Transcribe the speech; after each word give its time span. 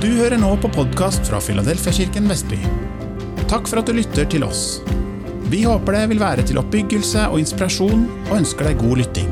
Du 0.00 0.06
hører 0.16 0.38
nå 0.40 0.54
på 0.56 0.68
podkast 0.72 1.26
fra 1.28 1.36
Filadelfiakirken 1.44 2.24
Vestby. 2.30 2.56
Takk 3.50 3.66
for 3.68 3.82
at 3.82 3.88
du 3.90 3.92
lytter 3.92 4.24
til 4.32 4.46
oss. 4.46 4.78
Vi 5.52 5.58
håper 5.68 5.92
det 5.92 6.04
vil 6.14 6.22
være 6.22 6.44
til 6.48 6.56
oppbyggelse 6.56 7.26
og 7.28 7.42
inspirasjon, 7.42 8.06
og 8.30 8.30
ønsker 8.38 8.70
deg 8.70 8.78
god 8.80 9.02
lytting. 9.02 9.28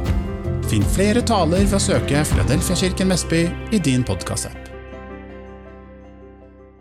Finn 0.69 0.85
flere 0.93 1.23
taler 1.25 1.63
ved 1.63 1.73
å 1.79 1.81
søke 1.81 2.21
Filadelfiakirken 2.29 3.09
Vestby 3.15 3.41
i 3.73 3.81
din 3.81 4.05
podkastapp. 4.05 4.69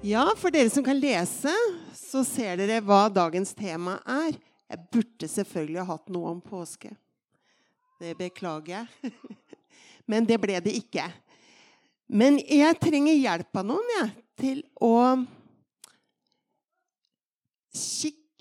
Ja, 0.03 0.25
for 0.35 0.51
dere 0.51 0.73
som 0.73 0.83
kan 0.83 0.99
lese, 0.99 1.53
så 1.95 2.25
ser 2.27 2.59
dere 2.59 2.81
hva 2.83 3.05
dagens 3.07 3.55
tema 3.55 4.01
er. 4.03 4.35
Jeg 4.67 4.83
burde 4.97 5.29
selvfølgelig 5.31 5.79
ha 5.79 5.87
hatt 5.93 6.11
noe 6.11 6.33
om 6.33 6.43
påske. 6.43 6.91
Det 8.03 8.17
beklager 8.19 8.81
jeg. 8.81 9.15
Men 10.11 10.27
det 10.27 10.41
ble 10.43 10.59
det 10.67 10.75
ikke. 10.75 11.07
Men 12.07 12.39
jeg 12.39 12.79
trenger 12.79 13.17
hjelp 13.19 13.59
av 13.59 13.65
noen 13.67 13.89
jeg, 13.97 14.11
til 14.39 14.61
å 14.83 14.93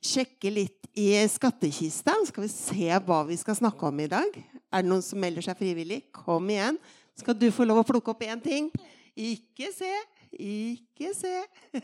sjekke 0.06 0.52
litt 0.52 0.86
i 0.96 1.10
skattkista. 1.28 2.14
Skal 2.28 2.46
vi 2.46 2.50
se 2.52 3.00
hva 3.06 3.22
vi 3.26 3.36
skal 3.40 3.58
snakke 3.58 3.88
om 3.88 4.00
i 4.00 4.08
dag. 4.10 4.38
Er 4.70 4.84
det 4.84 4.90
noen 4.90 5.04
som 5.04 5.20
melder 5.20 5.44
seg 5.44 5.58
frivillig? 5.58 6.04
Kom 6.14 6.46
igjen. 6.52 6.78
Skal 7.16 7.36
du 7.38 7.48
få 7.54 7.66
lov 7.66 7.82
å 7.82 7.88
plukke 7.88 8.12
opp 8.12 8.22
én 8.26 8.40
ting? 8.44 8.70
Ikke 9.16 9.72
se. 9.74 9.90
Ikke 10.36 11.12
se. 11.16 11.34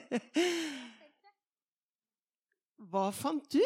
Hva 2.92 3.09
fant 3.17 3.47
du? 3.53 3.64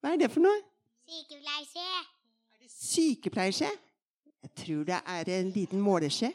Hva 0.00 0.14
er 0.14 0.20
det 0.20 0.30
for 0.32 0.44
noe? 0.44 0.60
Sykepleierskje. 1.04 1.88
Er 2.54 2.64
det 2.64 2.70
sykepleierskje? 2.72 3.70
Jeg 4.44 4.50
tror 4.60 4.84
det 4.84 4.96
er 5.00 5.28
en 5.40 5.50
liten 5.50 5.80
måleskje. 5.80 6.28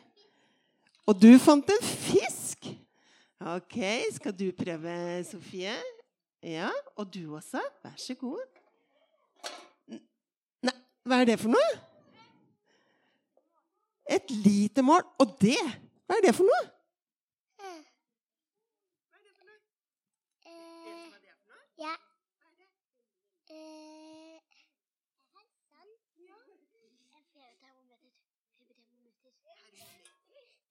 Og 1.05 1.17
du 1.21 1.29
fant 1.41 1.69
en 1.69 1.83
fisk! 1.85 2.65
Ok, 3.39 3.77
skal 4.15 4.33
du 4.35 4.49
prøve, 4.51 5.23
Sofie? 5.23 5.75
Ja, 6.43 6.71
og 6.97 7.13
du 7.13 7.35
også. 7.35 7.61
Vær 7.83 7.93
så 8.01 8.15
god. 8.19 8.41
Nei, 10.65 10.73
hva 11.05 11.21
er 11.21 11.29
det 11.29 11.37
for 11.39 11.53
noe? 11.53 11.69
Et 14.09 14.33
lite 14.41 14.83
mål. 14.83 15.05
Og 15.21 15.37
det, 15.41 15.59
hva 16.09 16.17
er 16.17 16.27
det 16.27 16.35
for 16.35 16.49
noe? 16.49 16.65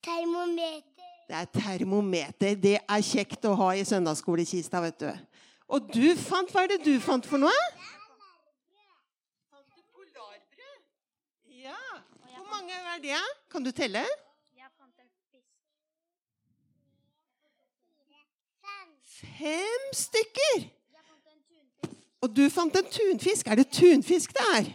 Termometer. 0.08 1.08
Det 1.28 1.36
er 1.36 1.48
termometer. 1.52 2.54
Det 2.56 2.76
er 2.80 3.02
kjekt 3.04 3.44
å 3.44 3.52
ha 3.60 3.72
i 3.76 3.84
søndagsskolekista, 3.84 4.80
vet 4.80 5.02
du. 5.02 5.10
Og 5.68 5.90
du 5.92 6.06
fant 6.16 6.48
Hva 6.52 6.64
er 6.64 6.72
det 6.72 6.80
du 6.86 6.94
fant 7.04 7.26
for 7.28 7.42
noe? 7.42 7.58
Fant 9.52 9.68
du 9.68 9.82
polarbrød? 9.92 10.80
Ja. 11.60 11.82
Hvor 12.30 12.48
mange 12.54 12.80
er 12.94 13.04
det? 13.04 13.20
Kan 13.52 13.66
du 13.66 13.70
telle? 13.76 14.06
Jeg 14.56 14.72
fant 14.72 15.04
en 15.04 15.10
fisk. 15.28 15.52
Fem 19.20 19.88
stykker! 19.92 20.68
Og 22.24 22.32
du 22.34 22.48
fant 22.50 22.74
en 22.80 22.88
tunfisk. 22.90 23.46
Er 23.46 23.60
det 23.60 23.68
tunfisk 23.70 24.32
det 24.34 24.46
er? 24.56 24.72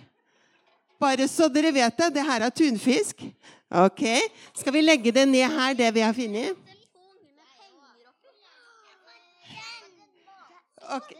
Bare 1.04 1.28
så 1.28 1.50
dere 1.52 1.74
vet 1.76 1.98
det, 2.00 2.14
det 2.16 2.24
her 2.24 2.46
er 2.46 2.54
tunfisk. 2.56 3.26
Ok. 3.84 4.04
Skal 4.56 4.76
vi 4.76 4.84
legge 4.86 5.12
det 5.12 5.26
ned 5.28 5.52
her, 5.52 5.74
det 5.76 5.90
vi 5.96 6.04
har 6.06 6.16
funnet? 6.16 6.56
Ok. 10.94 11.12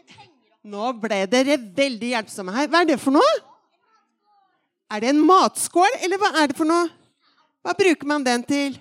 Nå 0.64 0.92
ble 1.02 1.24
dere 1.28 1.58
veldig 1.60 2.14
hjelpsomme 2.14 2.54
her. 2.54 2.70
Hva 2.72 2.80
er 2.80 2.94
det 2.94 3.00
for 3.02 3.12
noe? 3.12 3.34
Er 4.94 5.02
det 5.02 5.10
en 5.12 5.22
matskål, 5.26 5.98
eller 6.04 6.20
hva 6.20 6.30
er 6.40 6.48
det 6.48 6.56
for 6.56 6.68
noe? 6.68 6.88
Hva 7.64 7.74
bruker 7.76 8.08
man 8.08 8.24
den 8.24 8.44
til? 8.46 8.76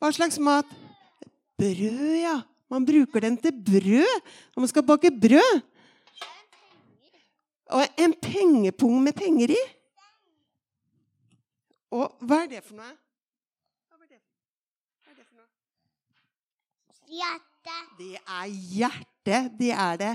Hva 0.00 0.10
slags 0.16 0.38
mat? 0.42 0.66
Brød, 1.60 2.16
ja. 2.18 2.40
Man 2.70 2.86
bruker 2.86 3.26
den 3.26 3.36
til 3.42 3.52
brød 3.52 4.14
når 4.54 4.64
man 4.64 4.70
skal 4.70 4.86
bake 4.86 5.10
brød. 5.10 5.62
Og 7.70 7.86
en 8.02 8.14
pengepung 8.22 9.02
med 9.02 9.14
penger 9.14 9.54
i. 9.54 9.60
Og 11.90 12.22
hva 12.22 12.44
er 12.44 12.50
det 12.52 12.62
for 12.62 12.78
noe? 12.78 12.90
Hva 13.90 13.98
er 13.98 14.10
det, 14.10 14.20
hva 15.02 15.10
er 15.10 15.16
det 15.18 15.26
for 15.26 15.38
noe? 15.38 15.48
Hjerte. 17.10 17.78
Det 17.98 18.14
er 18.20 18.46
hjerte, 18.74 19.40
det 19.58 19.72
er 19.74 20.00
det. 20.00 20.14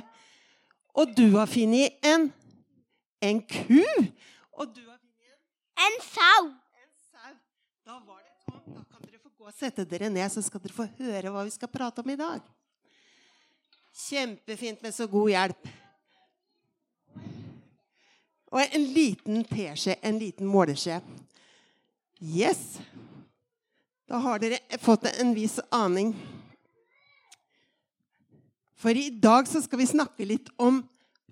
Og 0.96 1.12
du 1.18 1.28
har 1.36 1.52
funnet 1.52 2.00
en 2.04 2.30
en 3.26 3.42
ku. 3.42 3.84
Og 4.56 4.72
du 4.76 4.82
har 4.88 4.98
funnet 5.00 5.36
en 5.76 5.86
En 5.86 6.02
sau. 6.02 6.48
en 6.48 6.92
sau. 7.12 7.34
Da 7.86 8.00
var 8.00 8.22
det 8.24 8.34
tomt. 8.46 8.78
Da 8.78 8.84
kan 8.92 9.02
dere 9.04 9.20
få 9.20 9.30
gå 9.38 9.48
og 9.48 9.54
sette 9.54 9.86
dere 9.86 10.10
ned, 10.10 10.30
så 10.32 10.42
skal 10.42 10.62
dere 10.64 10.74
få 10.74 10.88
høre 11.00 11.32
hva 11.32 11.44
vi 11.44 11.56
skal 11.56 11.72
prate 11.72 12.00
om 12.00 12.10
i 12.10 12.20
dag. 12.20 12.42
Kjempefint 13.96 14.82
med 14.82 14.96
så 14.96 15.08
god 15.08 15.30
hjelp. 15.30 15.68
Og 18.56 18.64
en 18.64 18.86
liten 18.96 19.44
teskje, 19.50 19.98
en 20.00 20.20
liten 20.22 20.48
måleskje. 20.48 21.02
Yes. 22.24 22.78
Da 24.08 24.22
har 24.24 24.40
dere 24.40 24.62
fått 24.80 25.10
en 25.12 25.34
viss 25.36 25.58
aning. 25.76 26.14
For 28.80 28.96
i 28.96 29.10
dag 29.10 29.50
så 29.50 29.60
skal 29.66 29.82
vi 29.82 29.90
snakke 29.90 30.28
litt 30.30 30.52
om 30.62 30.84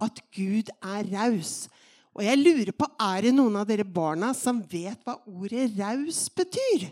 at 0.04 0.20
Gud 0.36 0.72
er 0.82 1.08
raus. 1.14 1.70
Og 2.14 2.26
jeg 2.26 2.42
lurer 2.42 2.74
på, 2.76 2.90
er 3.00 3.24
det 3.26 3.32
noen 3.38 3.56
av 3.62 3.70
dere 3.70 3.86
barna 3.88 4.34
som 4.38 4.60
vet 4.70 5.00
hva 5.06 5.16
ordet 5.30 5.70
raus 5.78 6.26
betyr? 6.36 6.90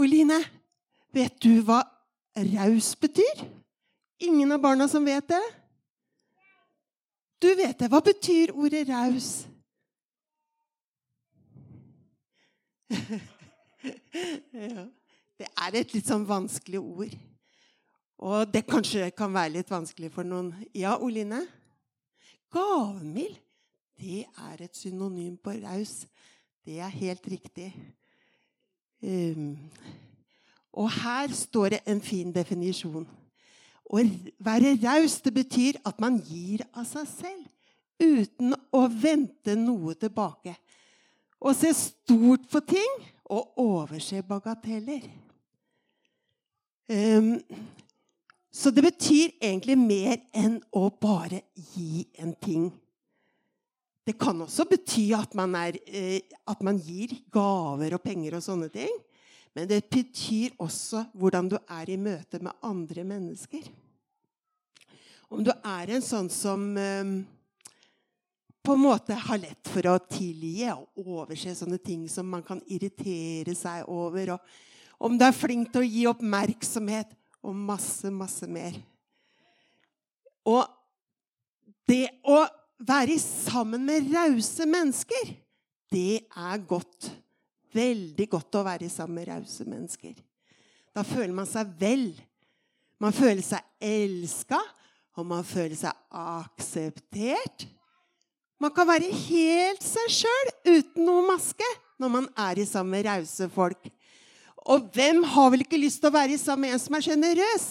Oline, 0.00 0.38
vet 1.16 1.40
du 1.42 1.62
hva 1.64 1.80
raus 2.36 2.92
betyr? 3.00 3.42
Ingen 4.20 4.52
av 4.52 4.60
barna 4.62 4.86
som 4.88 5.04
vet 5.08 5.26
det? 5.32 5.42
Du 7.40 7.48
vet 7.56 7.78
det. 7.80 7.88
Hva 7.88 8.00
betyr 8.04 8.52
ordet 8.52 8.88
raus? 8.88 9.46
ja. 14.52 14.86
Det 15.40 15.48
er 15.48 15.76
et 15.80 15.94
litt 15.94 16.04
sånn 16.04 16.26
vanskelig 16.28 16.80
ord. 16.82 17.14
Og 18.20 18.50
det 18.52 18.66
kanskje 18.68 19.08
kan 19.16 19.32
være 19.32 19.54
litt 19.54 19.70
vanskelig 19.72 20.10
for 20.12 20.28
noen. 20.28 20.52
Ja, 20.76 20.98
Oline? 21.00 21.46
Gavmild, 22.52 23.38
det 24.00 24.26
er 24.26 24.64
et 24.66 24.76
synonym 24.76 25.38
på 25.40 25.54
raus. 25.62 26.02
Det 26.66 26.76
er 26.82 26.92
helt 26.92 27.24
riktig. 27.30 27.70
Um, 29.00 29.56
og 30.76 30.90
her 30.92 31.32
står 31.32 31.76
det 31.76 31.80
en 31.88 32.02
fin 32.04 32.34
definisjon. 32.34 33.08
Å 33.90 34.02
være 34.46 34.76
raus, 34.78 35.18
det 35.24 35.32
betyr 35.34 35.80
at 35.86 35.98
man 36.02 36.20
gir 36.22 36.62
av 36.70 36.86
seg 36.86 37.08
selv 37.10 37.48
uten 38.00 38.54
å 38.72 38.84
vente 38.88 39.56
noe 39.58 39.96
tilbake. 39.98 40.54
Å 41.40 41.52
se 41.56 41.72
stort 41.76 42.46
på 42.52 42.62
ting 42.68 43.02
og 43.30 43.58
overse 43.60 44.22
bagateller. 44.26 45.04
Um, 46.90 47.36
så 48.50 48.72
det 48.74 48.82
betyr 48.82 49.36
egentlig 49.38 49.76
mer 49.78 50.16
enn 50.34 50.58
å 50.74 50.88
bare 50.90 51.44
gi 51.74 52.06
en 52.18 52.32
ting. 52.34 52.70
Det 54.06 54.16
kan 54.18 54.40
også 54.42 54.66
bety 54.66 55.10
at 55.14 55.36
man, 55.38 55.54
er, 55.54 55.76
eh, 55.86 56.24
at 56.48 56.62
man 56.66 56.80
gir 56.82 57.14
gaver 57.30 57.94
og 57.94 58.02
penger 58.02 58.38
og 58.38 58.42
sånne 58.42 58.70
ting. 58.72 58.90
Men 59.54 59.68
det 59.70 59.84
betyr 59.90 60.56
også 60.62 61.04
hvordan 61.14 61.50
du 61.52 61.56
er 61.62 61.90
i 61.90 61.98
møte 62.00 62.40
med 62.42 62.58
andre 62.66 63.04
mennesker. 63.06 63.68
Om 65.30 65.44
du 65.46 65.52
er 65.54 65.92
en 65.94 66.02
sånn 66.02 66.28
som 66.32 66.64
eh, 66.78 67.10
på 68.66 68.74
en 68.74 68.82
måte 68.82 69.14
har 69.14 69.40
lett 69.40 69.70
for 69.70 69.86
å 69.88 69.98
tilgi 70.10 70.66
og 70.72 71.04
overse 71.06 71.54
sånne 71.56 71.78
ting 71.82 72.08
som 72.10 72.28
man 72.28 72.42
kan 72.46 72.60
irritere 72.66 73.54
seg 73.56 73.88
over. 73.88 74.34
Og 74.34 75.06
om 75.06 75.16
du 75.16 75.24
er 75.24 75.36
flink 75.36 75.70
til 75.72 75.84
å 75.84 75.88
gi 75.88 76.04
oppmerksomhet 76.10 77.14
og 77.46 77.56
masse, 77.56 78.10
masse 78.12 78.48
mer. 78.50 78.74
Og 80.50 80.66
det 81.88 82.06
å 82.28 82.42
være 82.80 83.16
sammen 83.22 83.84
med 83.86 84.10
rause 84.12 84.66
mennesker, 84.68 85.32
det 85.90 86.26
er 86.28 86.66
godt. 86.68 87.10
Veldig 87.74 88.26
godt 88.32 88.58
å 88.58 88.64
være 88.66 88.90
sammen 88.92 89.20
med 89.20 89.30
rause 89.30 89.66
mennesker. 89.68 90.18
Da 90.90 91.04
føler 91.06 91.32
man 91.34 91.48
seg 91.48 91.70
vel. 91.80 92.10
Man 93.00 93.14
føler 93.16 93.44
seg 93.46 93.64
elska, 93.80 94.58
og 95.18 95.26
man 95.26 95.44
føler 95.46 95.76
seg 95.78 95.94
akseptert. 96.10 97.66
Man 98.60 98.72
kan 98.76 98.88
være 98.88 99.08
helt 99.08 99.84
seg 99.84 100.12
sjøl 100.20 100.50
uten 100.68 101.06
noe 101.06 101.24
maske. 101.32 101.76
når 102.00 102.08
man 102.08 102.26
er 102.32 102.56
i 102.56 102.64
sammen 102.64 102.94
med 102.94 103.04
rause 103.04 103.44
folk. 103.52 103.88
Og 104.56 104.86
hvem 104.94 105.18
har 105.34 105.50
vel 105.52 105.60
ikke 105.66 105.76
lyst 105.76 106.00
til 106.00 106.08
å 106.08 106.14
være 106.14 106.32
i 106.32 106.40
sammen 106.40 106.64
med 106.64 106.72
en 106.72 106.80
som 106.80 106.96
er 106.96 107.04
sjenerøs? 107.04 107.66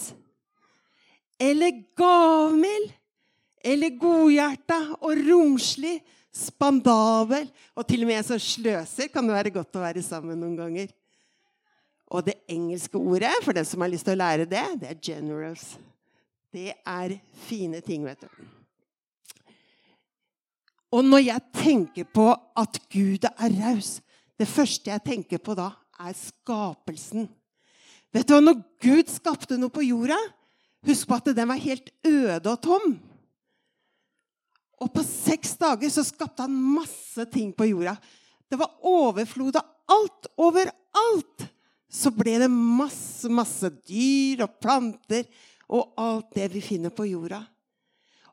Eller 1.34 1.80
gavmild? 1.98 2.92
Eller 3.66 3.96
godhjerta 3.98 4.78
og 5.00 5.18
romslig? 5.26 5.96
Spandabel? 6.30 7.50
Og 7.74 7.88
til 7.90 8.04
og 8.04 8.12
med 8.12 8.20
en 8.20 8.28
som 8.28 8.38
sløser, 8.38 9.10
kan 9.10 9.26
det 9.26 9.34
være 9.34 9.54
godt 9.58 9.80
å 9.80 9.82
være 9.82 10.06
sammen 10.06 10.38
noen 10.38 10.54
ganger. 10.60 10.94
Og 12.06 12.22
det 12.26 12.38
engelske 12.50 12.98
ordet, 12.98 13.34
for 13.42 13.54
den 13.54 13.66
som 13.66 13.82
har 13.82 13.90
lyst 13.90 14.06
til 14.06 14.14
å 14.14 14.22
lære 14.22 14.46
det, 14.46 14.66
det 14.78 14.94
er 14.94 15.02
'generous'. 15.02 15.74
Det 16.50 16.72
er 16.74 17.14
fine 17.46 17.80
ting, 17.84 18.04
vet 18.06 18.24
du. 18.26 18.30
Og 20.90 21.06
når 21.06 21.22
jeg 21.22 21.52
tenker 21.54 22.06
på 22.10 22.32
at 22.58 22.80
Gud 22.90 23.26
er 23.30 23.52
raus, 23.60 24.00
det 24.40 24.48
første 24.50 24.90
jeg 24.90 25.04
tenker 25.06 25.38
på 25.38 25.54
da, 25.54 25.70
er 26.00 26.16
skapelsen. 26.16 27.28
Vet 28.10 28.26
du 28.26 28.34
hva, 28.34 28.40
Når 28.42 28.62
Gud 28.82 29.12
skapte 29.12 29.58
noe 29.60 29.70
på 29.70 29.84
jorda, 29.86 30.18
husk 30.88 31.06
på 31.06 31.20
at 31.20 31.30
den 31.36 31.50
var 31.50 31.60
helt 31.62 31.92
øde 32.06 32.50
og 32.50 32.58
tom. 32.64 32.96
Og 34.80 34.90
på 34.94 35.04
seks 35.04 35.54
dager 35.60 35.92
så 35.92 36.02
skapte 36.08 36.42
han 36.42 36.56
masse 36.56 37.26
ting 37.30 37.52
på 37.54 37.68
jorda. 37.68 37.94
Det 38.50 38.58
var 38.58 38.80
overflod 38.82 39.60
av 39.60 39.94
alt. 39.94 40.30
Overalt 40.40 41.46
så 41.90 42.10
ble 42.14 42.38
det 42.40 42.50
masse, 42.50 43.28
masse 43.30 43.70
dyr 43.86 44.46
og 44.46 44.58
planter 44.62 45.28
og 45.70 45.94
alt 46.00 46.32
det 46.34 46.48
vi 46.52 46.62
finner 46.64 46.92
på 46.94 47.06
jorda. 47.06 47.40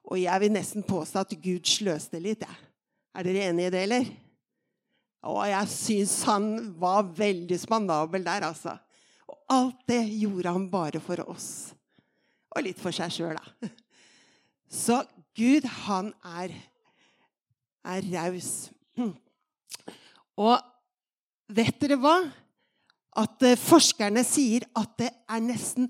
Og 0.07 0.19
jeg 0.21 0.41
vil 0.41 0.53
nesten 0.55 0.85
påstå 0.87 1.23
at 1.23 1.35
Gud 1.43 1.67
sløste 1.67 2.21
litt. 2.23 2.45
Ja. 2.45 2.55
Er 3.17 3.27
dere 3.27 3.49
enig 3.49 3.67
i 3.67 3.73
det, 3.73 3.83
eller? 3.87 4.09
Og 5.27 5.41
jeg 5.49 5.71
syns 5.73 6.15
han 6.29 6.47
var 6.79 7.09
veldig 7.17 7.57
spandabel 7.59 8.23
der, 8.25 8.45
altså. 8.47 8.77
Og 9.27 9.37
alt 9.51 9.83
det 9.89 10.03
gjorde 10.21 10.53
han 10.55 10.69
bare 10.71 11.01
for 11.03 11.21
oss. 11.27 11.49
Og 12.55 12.63
litt 12.63 12.79
for 12.79 12.95
seg 12.95 13.11
sjøl, 13.13 13.37
da. 13.37 13.69
Så 14.83 15.01
Gud, 15.37 15.67
han 15.85 16.11
er, 16.25 16.53
er 17.85 18.09
raus. 18.15 18.69
Og 20.47 20.55
vet 21.53 21.77
dere 21.81 21.99
hva? 22.01 22.17
At 23.17 23.45
eh, 23.45 23.57
forskerne 23.57 24.21
sier 24.27 24.67
at 24.77 24.93
det 25.01 25.09
er 25.09 25.43
nesten 25.43 25.89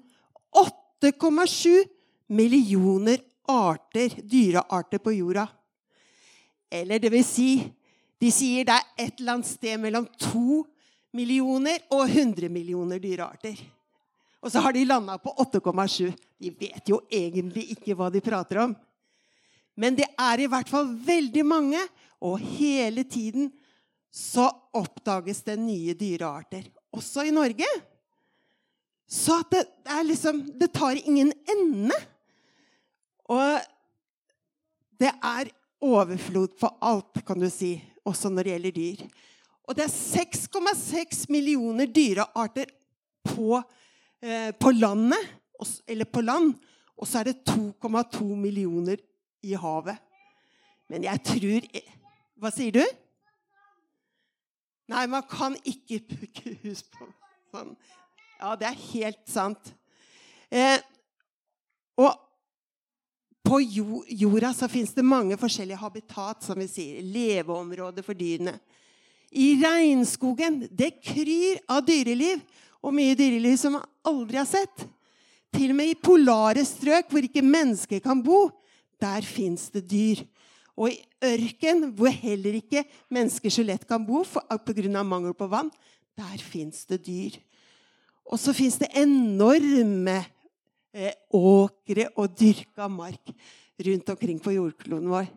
8,7 1.04 1.84
millioner 2.28 3.20
arter, 3.48 4.10
dyrearter 4.24 4.98
på 4.98 5.14
jorda. 5.14 5.48
Eller 6.70 7.00
det 7.00 7.12
vil 7.14 7.26
si 7.26 7.52
De 8.18 8.32
sier 8.34 8.66
det 8.66 8.74
er 8.74 8.86
et 9.06 9.20
eller 9.20 9.36
annet 9.38 9.46
sted 9.46 9.78
mellom 9.78 10.08
2 10.18 10.64
millioner 11.14 11.84
og 11.94 12.08
100 12.10 12.50
millioner 12.50 12.98
dyrearter. 12.98 13.60
Og 14.42 14.50
så 14.50 14.64
har 14.66 14.74
de 14.74 14.86
landa 14.90 15.20
på 15.22 15.36
8,7. 15.38 16.16
De 16.42 16.50
vet 16.50 16.90
jo 16.90 17.04
egentlig 17.14 17.68
ikke 17.76 17.94
hva 17.98 18.10
de 18.10 18.22
prater 18.26 18.64
om. 18.64 18.74
Men 19.78 20.00
det 20.00 20.08
er 20.18 20.42
i 20.42 20.50
hvert 20.50 20.70
fall 20.70 20.90
veldig 20.90 21.44
mange, 21.46 21.84
og 22.26 22.42
hele 22.42 23.06
tiden 23.06 23.52
så 24.10 24.48
oppdages 24.74 25.44
det 25.46 25.60
nye 25.62 25.94
dyrearter. 25.94 26.66
Også 26.98 27.28
i 27.28 27.34
Norge. 27.36 27.70
Så 29.08 29.40
det, 29.52 29.64
det, 29.88 30.04
liksom, 30.04 30.42
det 30.60 30.74
tar 30.76 31.00
ingen 31.00 31.32
ende. 31.48 31.96
Og 33.32 33.60
det 35.00 35.14
er 35.24 35.52
overflod 35.84 36.58
på 36.60 36.70
alt, 36.82 37.22
kan 37.26 37.40
du 37.40 37.48
si, 37.52 37.78
også 38.08 38.32
når 38.34 38.44
det 38.44 38.54
gjelder 38.54 38.76
dyr. 38.76 39.04
Og 39.68 39.76
det 39.78 39.86
er 39.86 39.94
6,6 39.94 41.26
millioner 41.32 41.90
dyrearter 41.92 42.72
på, 43.28 43.62
eh, 44.22 44.52
på 44.52 44.72
landet, 44.72 45.36
eller 45.88 46.06
på 46.06 46.22
land. 46.22 46.56
Og 46.98 47.08
så 47.08 47.20
er 47.20 47.32
det 47.32 47.44
2,2 47.48 48.36
millioner 48.36 48.98
i 49.44 49.54
havet. 49.54 49.98
Men 50.88 51.04
jeg 51.04 51.24
tror 51.24 51.70
Hva 52.38 52.52
sier 52.54 52.72
du? 52.72 52.84
Nei, 54.88 55.08
man 55.10 55.24
kan 55.26 55.56
ikke 55.66 56.04
pukke 56.06 56.52
hus 56.62 56.84
på 56.86 57.08
sånn. 57.50 57.72
Ja, 58.38 58.54
det 58.56 58.70
er 58.70 58.86
helt 58.94 59.24
sant. 59.30 59.74
Eh, 60.54 60.78
og 61.98 62.14
på 63.48 63.62
jorda 63.64 64.52
så 64.54 64.68
fins 64.70 64.94
det 64.94 65.06
mange 65.08 65.38
forskjellige 65.40 65.80
habitat, 65.82 66.44
som 66.44 66.60
vi 66.60 66.68
sier. 66.70 67.00
Leveområder 67.02 68.06
for 68.06 68.18
dyrene. 68.18 68.58
I 69.32 69.56
regnskogen 69.60 70.62
det 70.72 70.98
kryr 71.04 71.60
av 71.72 71.82
dyreliv, 71.88 72.44
og 72.84 72.94
mye 72.96 73.16
dyreliv 73.18 73.58
som 73.60 73.78
man 73.78 73.88
aldri 74.08 74.40
har 74.40 74.48
sett. 74.48 74.86
Til 75.56 75.74
og 75.74 75.80
med 75.80 75.92
i 75.92 75.98
polare 75.98 76.64
strøk 76.68 77.10
hvor 77.12 77.26
ikke 77.26 77.44
mennesker 77.44 78.04
kan 78.04 78.22
bo, 78.24 78.48
der 79.02 79.26
fins 79.26 79.68
det 79.74 79.88
dyr. 79.90 80.22
Og 80.78 80.92
i 80.94 81.00
ørken, 81.26 81.88
hvor 81.98 82.14
heller 82.14 82.60
ikke 82.60 82.86
mennesker 83.10 83.52
så 83.54 83.66
lett 83.66 83.88
kan 83.90 84.06
bo 84.06 84.22
pga. 84.24 85.04
mangel 85.04 85.34
på 85.34 85.48
vann, 85.50 85.72
der 86.16 86.38
fins 86.38 86.86
det 86.86 87.06
dyr. 87.06 87.40
Og 88.28 88.40
så 88.42 88.54
fins 88.56 88.76
det 88.82 88.90
enorme 89.00 90.20
eh, 90.92 91.16
åkre 91.32 92.10
og 92.16 92.34
dyrka 92.36 92.90
mark 92.92 93.32
rundt 93.88 94.10
omkring 94.12 94.40
på 94.44 94.56
jordkloden 94.56 95.12
vår. 95.12 95.30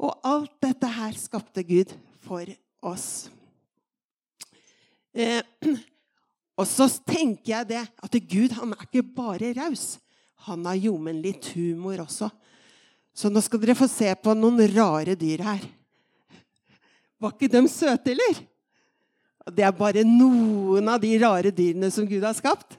Og 0.00 0.26
alt 0.26 0.56
dette 0.64 0.90
her 0.90 1.16
skapte 1.16 1.64
Gud 1.64 1.92
for 2.24 2.48
oss. 2.84 3.30
Eh, 5.12 5.40
og 6.58 6.68
så 6.68 6.88
tenker 7.04 7.54
jeg 7.54 7.70
det 7.72 7.84
at 7.88 8.20
Gud 8.28 8.56
han 8.58 8.76
er 8.76 8.86
ikke 8.86 9.04
bare 9.16 9.54
raus. 9.56 9.98
Han 10.48 10.64
har 10.68 10.78
jommen 10.80 11.20
litt 11.24 11.52
humor 11.54 12.04
også. 12.06 12.30
Så 13.12 13.28
nå 13.28 13.42
skal 13.44 13.60
dere 13.60 13.76
få 13.76 13.88
se 13.90 14.08
på 14.16 14.36
noen 14.36 14.60
rare 14.72 15.16
dyr 15.18 15.42
her. 15.44 15.64
Var 17.20 17.34
ikke 17.34 17.50
de 17.52 17.60
søte, 17.68 18.14
eller? 18.14 18.38
Det 19.48 19.64
er 19.64 19.72
bare 19.72 20.04
noen 20.04 20.88
av 20.92 21.00
de 21.00 21.14
rare 21.22 21.52
dyrene 21.54 21.88
som 21.92 22.04
Gud 22.08 22.24
har 22.24 22.36
skapt. 22.36 22.76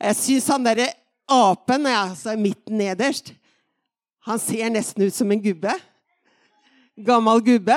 Jeg 0.00 0.16
syns 0.18 0.48
han 0.50 0.64
derre 0.64 0.88
apen, 1.30 1.86
altså 1.86 2.34
midten 2.40 2.80
nederst, 2.80 3.34
han 4.26 4.40
ser 4.42 4.72
nesten 4.72 5.06
ut 5.06 5.14
som 5.16 5.30
en 5.32 5.40
gubbe. 5.42 5.72
Gammel 7.00 7.40
gubbe. 7.44 7.76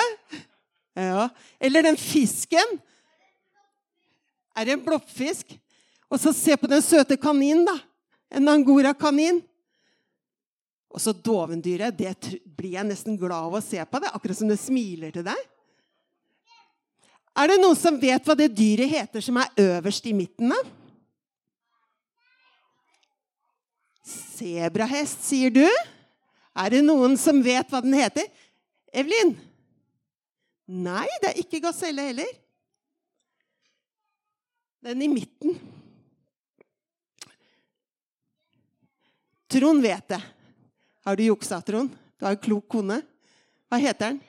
Ja. 0.98 1.30
Eller 1.60 1.86
den 1.86 1.98
fisken. 1.98 2.78
Er 4.54 4.68
det 4.68 4.76
en 4.76 4.84
bloppfisk? 4.86 5.56
Og 6.12 6.20
så 6.22 6.34
se 6.36 6.58
på 6.60 6.70
den 6.70 6.84
søte 6.86 7.18
kaninen, 7.18 7.64
da. 7.66 7.78
En 8.34 8.52
angorakanin. 8.52 9.40
Og 10.94 11.02
så 11.02 11.14
dovendyret. 11.16 11.96
Det 11.98 12.42
blir 12.44 12.76
jeg 12.76 12.90
nesten 12.90 13.18
glad 13.18 13.48
av 13.48 13.58
å 13.58 13.64
se 13.64 13.82
på. 13.82 14.04
det, 14.04 14.12
Akkurat 14.14 14.38
som 14.38 14.52
det 14.52 14.60
smiler 14.62 15.16
til 15.16 15.26
deg. 15.26 15.50
Er 17.34 17.50
det 17.50 17.58
noen 17.62 17.78
som 17.78 17.98
vet 17.98 18.28
hva 18.28 18.36
det 18.38 18.52
dyret 18.54 18.92
heter 18.92 19.24
som 19.26 19.40
er 19.42 19.50
øverst 19.58 20.06
i 20.06 20.14
midten? 20.14 20.54
da? 20.54 20.60
Sebrahest, 24.04 25.24
sier 25.26 25.54
du? 25.54 25.66
Er 26.54 26.76
det 26.76 26.84
noen 26.86 27.18
som 27.18 27.42
vet 27.42 27.70
hva 27.72 27.82
den 27.82 27.96
heter? 27.98 28.28
Evelyn? 28.94 29.34
Nei, 30.70 31.08
det 31.24 31.32
er 31.32 31.42
ikke 31.42 31.62
gaselle 31.64 32.06
heller. 32.12 32.30
Den 34.84 35.02
i 35.02 35.10
midten. 35.10 35.58
Trond 39.54 39.82
vet 39.86 40.08
det. 40.14 40.22
Har 41.06 41.18
du 41.18 41.26
juksa, 41.26 41.62
Trond? 41.66 41.92
Du 42.18 42.26
har 42.26 42.38
en 42.38 42.46
klok 42.46 42.70
kone. 42.72 43.02
Hva 43.70 43.82
heter 43.82 44.14
den? 44.14 44.22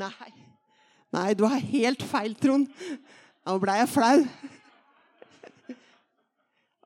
Nei. 0.00 0.51
Nei, 1.12 1.32
du 1.36 1.44
har 1.44 1.60
helt 1.60 2.02
feil, 2.08 2.34
Trond. 2.40 2.68
Nå 3.44 3.56
ble 3.60 3.74
jeg 3.80 3.90
flau. 3.92 4.18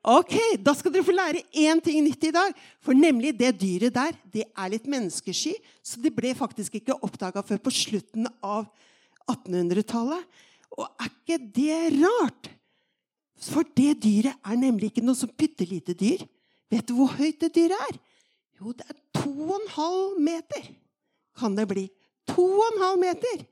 Ok, 0.07 0.35
Da 0.63 0.71
skal 0.75 0.93
dere 0.93 1.03
få 1.03 1.15
lære 1.15 1.43
én 1.51 1.81
ting 1.83 1.99
nytt 2.03 2.29
i 2.29 2.33
dag. 2.35 2.55
For 2.83 2.95
nemlig 2.95 3.33
det 3.39 3.53
dyret 3.59 3.95
der 3.95 4.15
det 4.31 4.45
er 4.47 4.71
litt 4.71 4.87
menneskesky. 4.87 5.55
Så 5.83 6.01
det 6.03 6.13
ble 6.15 6.33
faktisk 6.35 6.79
ikke 6.79 6.95
oppdaga 7.03 7.43
før 7.43 7.59
på 7.63 7.73
slutten 7.75 8.27
av 8.43 8.67
1800-tallet. 9.27 10.23
Og 10.77 10.87
er 10.87 11.11
ikke 11.11 11.39
det 11.55 11.79
rart? 11.99 12.49
For 13.37 13.67
det 13.77 13.99
dyret 14.03 14.35
er 14.43 14.59
nemlig 14.59 14.91
ikke 14.91 15.05
noe 15.05 15.17
som 15.19 15.31
bitte 15.31 15.67
lite 15.67 15.95
dyr. 15.95 16.23
Vet 16.71 16.87
du 16.87 16.97
hvor 16.97 17.13
høyt 17.15 17.39
det 17.43 17.53
dyret 17.55 17.79
er? 17.91 17.99
Jo, 18.59 18.73
det 18.73 18.87
er 18.89 18.97
2,5 19.21 20.19
meter 20.23 20.71
kan 21.37 21.55
det 21.55 21.67
bli. 21.69 21.85
2,5 22.31 22.97
meter! 22.99 23.45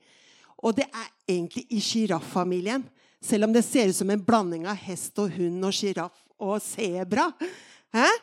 Og 0.63 0.75
det 0.77 0.85
er 0.87 1.07
egentlig 1.27 1.65
i 1.73 1.81
sjiraffamilien. 1.83 2.85
Selv 3.23 3.47
om 3.47 3.53
det 3.53 3.65
ser 3.65 3.89
ut 3.89 3.97
som 3.97 4.11
en 4.13 4.21
blanding 4.21 4.67
av 4.69 4.77
hest 4.85 5.17
og 5.21 5.33
hund 5.35 5.65
og 5.65 5.73
sjiraff 5.75 6.21
og 6.41 6.59
sebra. 6.63 7.29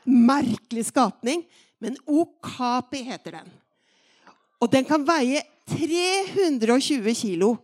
Merkelig 0.06 0.88
skapning. 0.90 1.44
Men 1.82 1.98
okapi 2.06 3.02
heter 3.08 3.40
den. 3.40 3.50
Og 4.62 4.70
den 4.70 4.86
kan 4.86 5.02
veie 5.06 5.42
320 5.72 7.14
kilo. 7.18 7.56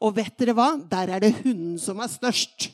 Og 0.00 0.16
vet 0.16 0.34
dere 0.40 0.56
hva? 0.56 0.72
Der 0.90 1.14
er 1.16 1.22
det 1.22 1.36
hunden 1.42 1.78
som 1.78 2.00
er 2.02 2.10
størst. 2.10 2.70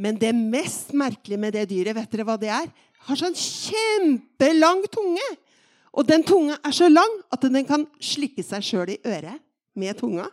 Men 0.00 0.16
det 0.16 0.32
mest 0.32 0.94
merkelige 0.96 1.40
med 1.40 1.52
det 1.52 1.66
dyret, 1.68 1.92
vet 1.98 2.12
dere 2.12 2.24
hva 2.24 2.38
det 2.40 2.48
er? 2.54 2.70
Har 3.04 3.18
sånn 3.20 3.36
kjempelang 3.36 4.86
tunge. 4.92 5.26
Og 5.90 6.06
den 6.08 6.24
tunga 6.24 6.56
er 6.64 6.72
så 6.72 6.88
lang 6.88 7.18
at 7.34 7.44
den 7.44 7.66
kan 7.68 7.84
slikke 8.00 8.44
seg 8.46 8.64
sjøl 8.64 8.94
i 8.94 9.00
øret 9.04 9.42
med 9.78 9.98
tunga. 9.98 10.26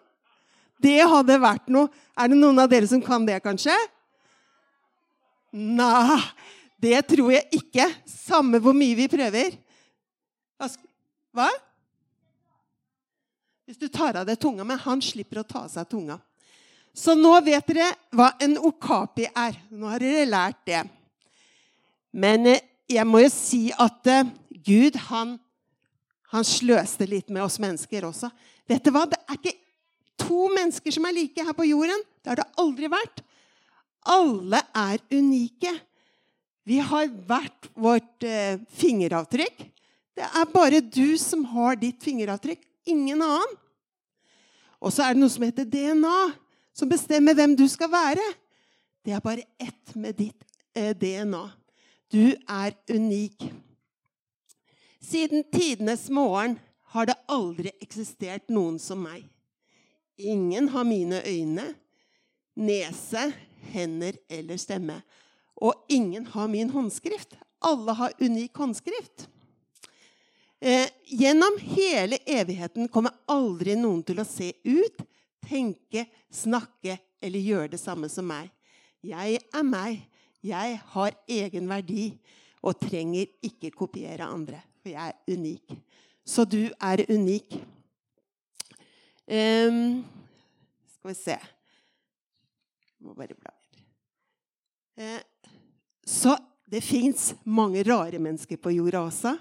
Det 0.81 0.99
hadde 1.01 1.37
vært 1.41 1.69
noe. 1.73 1.89
Er 2.17 2.29
det 2.29 2.37
noen 2.37 2.59
av 2.61 2.69
dere 2.71 2.89
som 2.89 3.01
kan 3.03 3.25
det, 3.25 3.39
kanskje? 3.45 3.75
Nei, 5.57 6.19
det 6.81 6.99
tror 7.09 7.31
jeg 7.33 7.61
ikke. 7.61 7.87
Samme 8.09 8.61
hvor 8.61 8.75
mye 8.77 8.97
vi 8.97 9.07
prøver. 9.11 9.57
Hva? 11.33 11.49
Hvis 13.67 13.79
du 13.81 13.87
tar 13.91 14.21
av 14.21 14.27
deg 14.27 14.39
tunga, 14.39 14.63
men 14.63 14.79
han 14.79 15.01
slipper 15.03 15.41
å 15.41 15.47
ta 15.47 15.65
av 15.65 15.71
seg 15.73 15.89
tunga. 15.89 16.19
Så 16.97 17.13
nå 17.17 17.33
vet 17.45 17.67
dere 17.69 17.91
hva 18.15 18.31
en 18.41 18.55
okapi 18.57 19.27
er. 19.27 19.57
Nå 19.69 19.89
har 19.91 20.01
dere 20.01 20.29
lært 20.29 20.61
det. 20.65 20.81
Men 22.15 22.47
eh, 22.49 22.63
jeg 22.89 23.05
må 23.05 23.21
jo 23.21 23.29
si 23.33 23.67
at 23.75 24.09
eh, 24.09 24.29
Gud, 24.65 24.97
han, 25.09 25.35
han 26.33 26.43
sløste 26.47 27.07
litt 27.07 27.31
med 27.31 27.45
oss 27.45 27.59
mennesker 27.61 28.07
også. 28.09 28.29
Vet 28.67 28.83
du 28.83 28.91
hva? 28.91 29.05
Det 29.07 29.19
er 29.23 29.37
ikke 29.37 29.55
to 30.19 30.47
mennesker 30.51 30.95
som 30.95 31.07
er 31.07 31.15
like 31.15 31.45
her 31.45 31.55
på 31.55 31.67
jorden. 31.69 32.03
Det 32.19 32.33
har 32.33 32.41
det 32.41 32.49
aldri 32.59 32.89
vært. 32.91 33.23
Alle 34.07 34.59
er 34.75 35.03
unike. 35.13 35.71
Vi 36.67 36.81
har 36.83 37.07
hvert 37.29 37.69
vårt 37.79 38.25
eh, 38.27 38.59
fingeravtrykk. 38.75 39.63
Det 40.17 40.25
er 40.25 40.49
bare 40.51 40.81
du 40.81 41.15
som 41.21 41.45
har 41.53 41.77
ditt 41.79 42.01
fingeravtrykk, 42.03 42.59
ingen 42.89 43.21
annen. 43.21 43.55
Og 44.81 44.91
så 44.93 45.05
er 45.05 45.15
det 45.15 45.21
noe 45.21 45.31
som 45.31 45.45
heter 45.45 45.67
DNA, 45.69 46.17
som 46.75 46.89
bestemmer 46.91 47.37
hvem 47.37 47.55
du 47.57 47.65
skal 47.71 47.89
være. 47.91 48.25
Det 49.05 49.15
er 49.15 49.23
bare 49.23 49.45
ett 49.61 49.95
med 49.95 50.17
ditt 50.19 50.43
eh, 50.75 50.91
DNA. 50.97 51.45
Du 52.11 52.35
er 52.35 52.75
unik. 52.91 53.47
Siden 55.07 55.43
tidenes 55.51 56.09
morgen 56.09 56.59
har 56.83 57.05
det 57.05 57.15
aldri 57.31 57.71
eksistert 57.79 58.49
noen 58.51 58.75
som 58.79 58.99
meg. 58.99 59.21
Ingen 60.19 60.67
har 60.73 60.83
mine 60.83 61.21
øyne, 61.23 61.63
nese, 62.59 63.29
hender 63.71 64.17
eller 64.27 64.59
stemme. 64.59 64.97
Og 65.63 65.85
ingen 65.87 66.25
har 66.33 66.51
min 66.51 66.73
håndskrift. 66.75 67.37
Alle 67.63 67.95
har 67.95 68.17
unik 68.19 68.59
håndskrift. 68.59 69.29
Eh, 70.59 70.89
gjennom 71.05 71.55
hele 71.61 72.19
evigheten 72.25 72.91
kommer 72.91 73.15
aldri 73.31 73.77
noen 73.79 74.03
til 74.03 74.19
å 74.19 74.27
se 74.27 74.51
ut, 74.67 75.05
tenke, 75.47 76.03
snakke 76.27 76.97
eller 77.23 77.47
gjøre 77.47 77.71
det 77.77 77.79
samme 77.79 78.11
som 78.11 78.27
meg. 78.27 78.51
Jeg 78.99 79.39
er 79.39 79.63
meg. 79.63 80.03
Jeg 80.43 80.81
har 80.91 81.15
egen 81.31 81.71
verdi 81.71 82.09
og 82.67 82.75
trenger 82.81 83.29
ikke 83.45 83.71
kopiere 83.71 84.27
andre, 84.27 84.59
for 84.81 84.93
jeg 84.93 85.13
er 85.13 85.35
unik. 85.35 85.77
Så 86.27 86.45
du 86.45 86.63
er 86.69 87.05
unik. 87.09 87.59
Um, 89.27 90.01
skal 90.97 91.11
vi 91.11 91.15
se 91.19 91.37
må 93.07 93.15
bare 93.15 93.35
bla. 93.37 93.53
Eh, 94.97 95.21
så 96.07 96.35
det 96.67 96.83
fins 96.83 97.31
mange 97.47 97.83
rare 97.87 98.19
mennesker 98.19 98.59
på 98.59 98.73
jorda 98.75 99.05
også. 99.07 99.35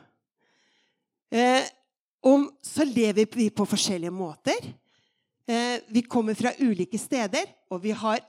Uh, 1.26 1.64
og 2.30 2.44
så 2.62 2.84
lever 2.86 3.26
vi 3.34 3.48
på 3.50 3.64
forskjellige 3.66 4.14
måter. 4.14 4.68
Uh, 5.46 5.82
vi 5.90 6.04
kommer 6.06 6.38
fra 6.38 6.52
ulike 6.62 6.98
steder, 6.98 7.50
og 7.70 7.82
vi 7.82 7.90
har 7.90 8.22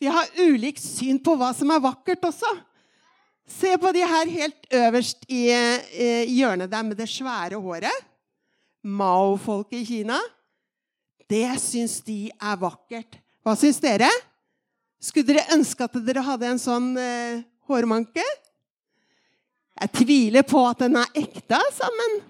Vi 0.00 0.08
har 0.08 0.30
ulikt 0.40 0.80
syn 0.80 1.18
på 1.20 1.34
hva 1.36 1.50
som 1.52 1.68
er 1.74 1.82
vakkert 1.84 2.22
også. 2.24 2.48
Se 3.48 3.76
på 3.78 3.92
de 3.92 4.02
her 4.06 4.30
helt 4.30 4.68
øverst 4.72 5.24
i 5.28 5.46
hjørnet 6.30 6.70
der 6.70 6.82
med 6.86 6.96
det 6.98 7.08
svære 7.10 7.60
håret. 7.60 8.06
Mao-folket 8.82 9.82
i 9.82 9.84
Kina. 9.84 10.18
Det 11.30 11.46
syns 11.62 12.00
de 12.06 12.30
er 12.30 12.56
vakkert. 12.58 13.18
Hva 13.44 13.54
syns 13.58 13.80
dere? 13.82 14.08
Skulle 15.00 15.28
dere 15.30 15.54
ønske 15.54 15.86
at 15.86 15.96
dere 16.04 16.24
hadde 16.24 16.48
en 16.48 16.60
sånn 16.60 16.90
eh, 17.00 17.42
hårmanke? 17.70 18.24
Jeg 19.80 19.92
tviler 19.96 20.44
på 20.44 20.60
at 20.68 20.82
den 20.82 20.98
er 21.00 21.14
ekte, 21.16 21.56
altså, 21.56 21.88
men 21.96 22.20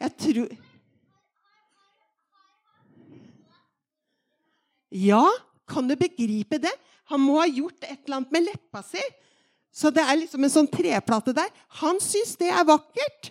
jeg 0.00 0.16
tror 0.24 0.58
Ja, 4.90 5.22
kan 5.70 5.86
du 5.86 5.94
begripe 5.94 6.58
det? 6.58 6.72
Han 7.12 7.22
må 7.22 7.36
ha 7.38 7.46
gjort 7.46 7.84
et 7.84 8.00
eller 8.00 8.16
annet 8.16 8.32
med 8.34 8.48
leppa 8.48 8.82
si. 8.82 9.02
Så 9.72 9.92
det 9.94 10.02
er 10.02 10.18
liksom 10.18 10.44
en 10.44 10.52
sånn 10.52 10.70
treplate 10.70 11.34
der. 11.36 11.50
Han 11.82 12.00
syns 12.02 12.34
det 12.40 12.50
er 12.50 12.66
vakkert. 12.66 13.30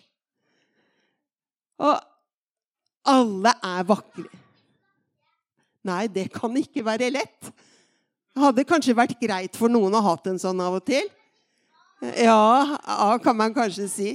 Og 1.79 1.99
alle 3.09 3.53
er 3.63 3.87
vakre. 3.87 4.29
Nei, 5.87 6.05
det 6.11 6.27
kan 6.33 6.55
ikke 6.59 6.83
være 6.85 7.11
lett. 7.11 7.51
Det 8.29 8.43
hadde 8.43 8.67
kanskje 8.67 8.97
vært 8.97 9.19
greit 9.19 9.55
for 9.57 9.71
noen 9.71 9.95
å 9.95 10.03
ha 10.03 10.15
en 10.29 10.39
sånn 10.39 10.59
av 10.63 10.77
og 10.79 10.85
til. 10.87 11.07
Ja, 11.99 12.77
ja, 12.87 13.17
kan 13.23 13.35
man 13.35 13.55
kanskje 13.55 13.87
si. 13.91 14.09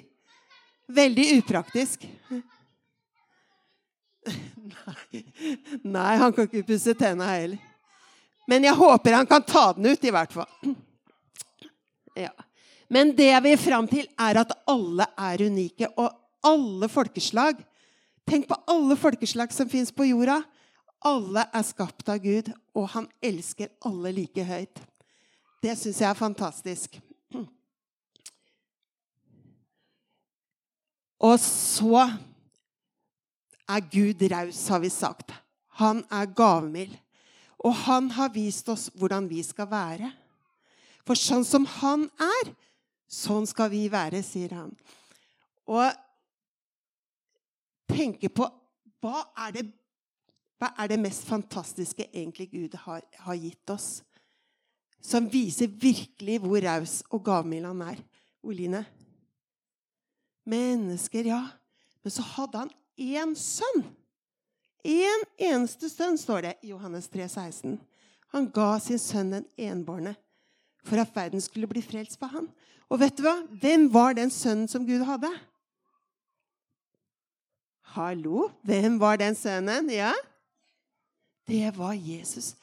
Veldig 0.88 1.26
upraktisk. 1.40 2.04
Nei, 4.25 5.21
Nei 5.85 6.16
han 6.21 6.33
kan 6.33 6.49
ikke 6.49 6.64
pusse 6.69 6.95
tenna 6.97 7.28
heller. 7.35 7.61
Men 8.49 8.64
jeg 8.64 8.76
håper 8.76 9.16
han 9.16 9.28
kan 9.28 9.45
ta 9.45 9.71
den 9.76 9.88
ut, 9.93 10.04
i 10.04 10.12
hvert 10.12 10.33
fall. 10.33 10.75
Ja. 12.16 12.33
Men 12.88 13.14
det 13.16 13.30
jeg 13.30 13.42
vil 13.42 13.59
fram 13.59 13.88
til, 13.90 14.09
er 14.18 14.40
at 14.44 14.52
alle 14.71 15.06
er 15.18 15.47
unike. 15.47 15.88
Og 15.99 16.11
alle 16.44 16.88
folkeslag 16.92 17.62
Tenk 18.25 18.49
på 18.49 18.56
alle 18.73 18.97
folkeslag 18.97 19.52
som 19.52 19.68
fins 19.68 19.92
på 19.92 20.06
jorda. 20.09 20.38
Alle 21.04 21.44
er 21.52 21.64
skapt 21.66 22.09
av 22.09 22.23
Gud, 22.25 22.49
og 22.73 22.88
han 22.94 23.09
elsker 23.21 23.68
alle 23.85 24.14
like 24.16 24.44
høyt. 24.49 24.80
Det 25.61 25.75
syns 25.76 26.00
jeg 26.00 26.09
er 26.09 26.16
fantastisk. 26.16 26.97
Og 31.25 31.37
så 31.40 32.06
er 33.68 33.87
Gud 33.92 34.25
raus, 34.33 34.66
har 34.68 34.80
vi 34.80 34.90
sagt. 34.92 35.33
Han 35.80 36.02
er 36.12 36.33
gavmild. 36.37 36.97
Og 37.64 37.73
han 37.87 38.11
har 38.12 38.33
vist 38.33 38.68
oss 38.68 38.90
hvordan 38.97 39.28
vi 39.28 39.40
skal 39.44 39.71
være. 39.71 40.11
For 41.05 41.19
sånn 41.19 41.45
som 41.45 41.67
han 41.81 42.07
er, 42.23 42.53
sånn 43.11 43.47
skal 43.49 43.71
vi 43.73 43.85
være, 43.93 44.23
sier 44.25 44.55
han. 44.57 44.73
Og 45.69 45.93
tenke 47.91 48.31
på 48.33 48.49
hva 49.05 49.21
er 49.47 49.57
det, 49.59 49.65
hva 50.61 50.73
er 50.81 50.95
det 50.95 51.01
mest 51.03 51.27
fantastiske 51.29 52.07
egentlig 52.09 52.49
Gud 52.53 52.77
har, 52.87 53.05
har 53.27 53.37
gitt 53.37 53.73
oss? 53.75 54.01
Som 55.05 55.29
viser 55.29 55.69
virkelig 55.69 56.39
hvor 56.41 56.65
raus 56.65 57.03
og 57.13 57.27
gavmild 57.27 57.69
han 57.69 57.83
er. 57.85 58.01
Oline? 58.45 58.81
Mennesker, 60.49 61.29
ja. 61.29 61.43
Men 62.05 62.13
så 62.13 62.25
hadde 62.35 62.65
han 62.65 62.73
én 62.97 63.37
sønn. 63.37 63.85
En 64.85 65.23
eneste 65.41 65.89
sønn, 65.93 66.17
står 66.21 66.45
det 66.45 66.55
i 66.65 66.73
Johannes 66.73 67.09
3, 67.13 67.29
16. 67.29 67.77
Han 68.37 68.49
ga 68.53 68.75
sin 68.81 69.01
sønn 69.01 69.33
den 69.33 69.47
enbårne 69.61 70.17
for 70.85 71.00
at 71.00 71.14
verden 71.17 71.43
skulle 71.43 71.69
bli 71.71 71.83
frelst 71.85 72.19
for 72.21 72.33
han. 72.33 72.49
Og 72.93 73.00
vet 73.00 73.17
du 73.17 73.25
hva? 73.25 73.38
Hvem 73.61 73.88
var 73.93 74.17
den 74.17 74.31
sønnen 74.33 74.69
som 74.71 74.85
Gud 74.87 75.05
hadde? 75.09 75.31
Hallo? 77.95 78.49
Hvem 78.67 78.99
var 79.00 79.19
den 79.21 79.37
sønnen? 79.38 79.88
Ja? 79.93 80.12
Det 81.49 81.73
var 81.76 81.95
Jesus. 81.97 82.55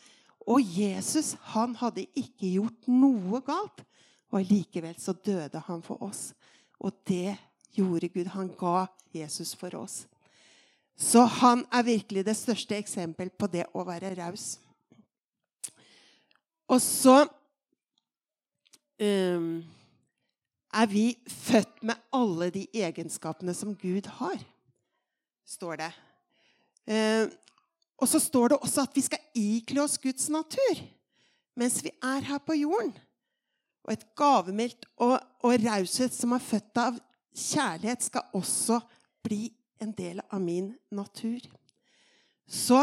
Og 0.48 0.62
Jesus 0.64 1.36
han 1.54 1.76
hadde 1.80 2.08
ikke 2.18 2.50
gjort 2.58 2.90
noe 2.90 3.42
galt. 3.46 3.84
Og 4.32 4.40
allikevel 4.42 4.96
så 5.00 5.14
døde 5.14 5.60
han 5.68 5.84
for 5.84 6.02
oss. 6.04 6.32
Og 6.80 6.94
det 7.08 7.36
gjorde 7.76 8.10
Gud. 8.10 8.32
Han 8.36 8.50
ga 8.58 8.86
Jesus 9.14 9.54
for 9.56 9.76
oss. 9.80 10.06
Så 10.98 11.24
han 11.42 11.64
er 11.74 11.88
virkelig 11.88 12.26
det 12.26 12.36
største 12.38 12.78
eksempel 12.78 13.32
på 13.34 13.50
det 13.52 13.66
å 13.74 13.84
være 13.88 14.14
raus. 14.20 14.60
Og 16.72 16.80
så 16.84 17.26
um, 19.02 19.64
er 20.72 20.88
vi 20.88 21.06
født 21.28 21.84
med 21.84 22.00
alle 22.14 22.50
de 22.54 22.68
egenskapene 22.74 23.54
som 23.58 23.76
Gud 23.76 24.08
har, 24.22 24.40
står 25.46 25.82
det. 25.82 25.92
Um, 26.88 27.32
og 28.02 28.10
så 28.10 28.20
står 28.20 28.54
det 28.54 28.62
også 28.62 28.86
at 28.88 28.96
vi 28.96 29.04
skal 29.06 29.20
ikle 29.38 29.84
oss 29.84 30.00
Guds 30.02 30.30
natur 30.30 30.82
mens 31.60 31.82
vi 31.84 31.92
er 31.92 32.24
her 32.26 32.40
på 32.42 32.56
jorden. 32.56 32.94
Og 33.84 33.94
et 33.94 34.06
gavmildt 34.18 34.86
og, 35.02 35.18
og 35.44 35.66
raushet 35.66 36.14
som 36.16 36.32
er 36.36 36.44
født 36.44 36.80
av 36.80 37.00
kjærlighet, 37.36 38.06
skal 38.08 38.30
også 38.38 38.80
bli 39.26 39.50
en 39.82 39.92
del 39.98 40.22
av 40.30 40.42
min 40.42 40.72
natur. 40.94 41.42
Så 42.48 42.80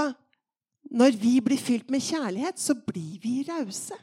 når 0.88 1.16
vi 1.20 1.38
blir 1.44 1.60
fylt 1.60 1.90
med 1.90 2.04
kjærlighet, 2.04 2.60
så 2.60 2.75
blir 2.75 3.18
vi 3.22 3.42
rause. 3.48 3.96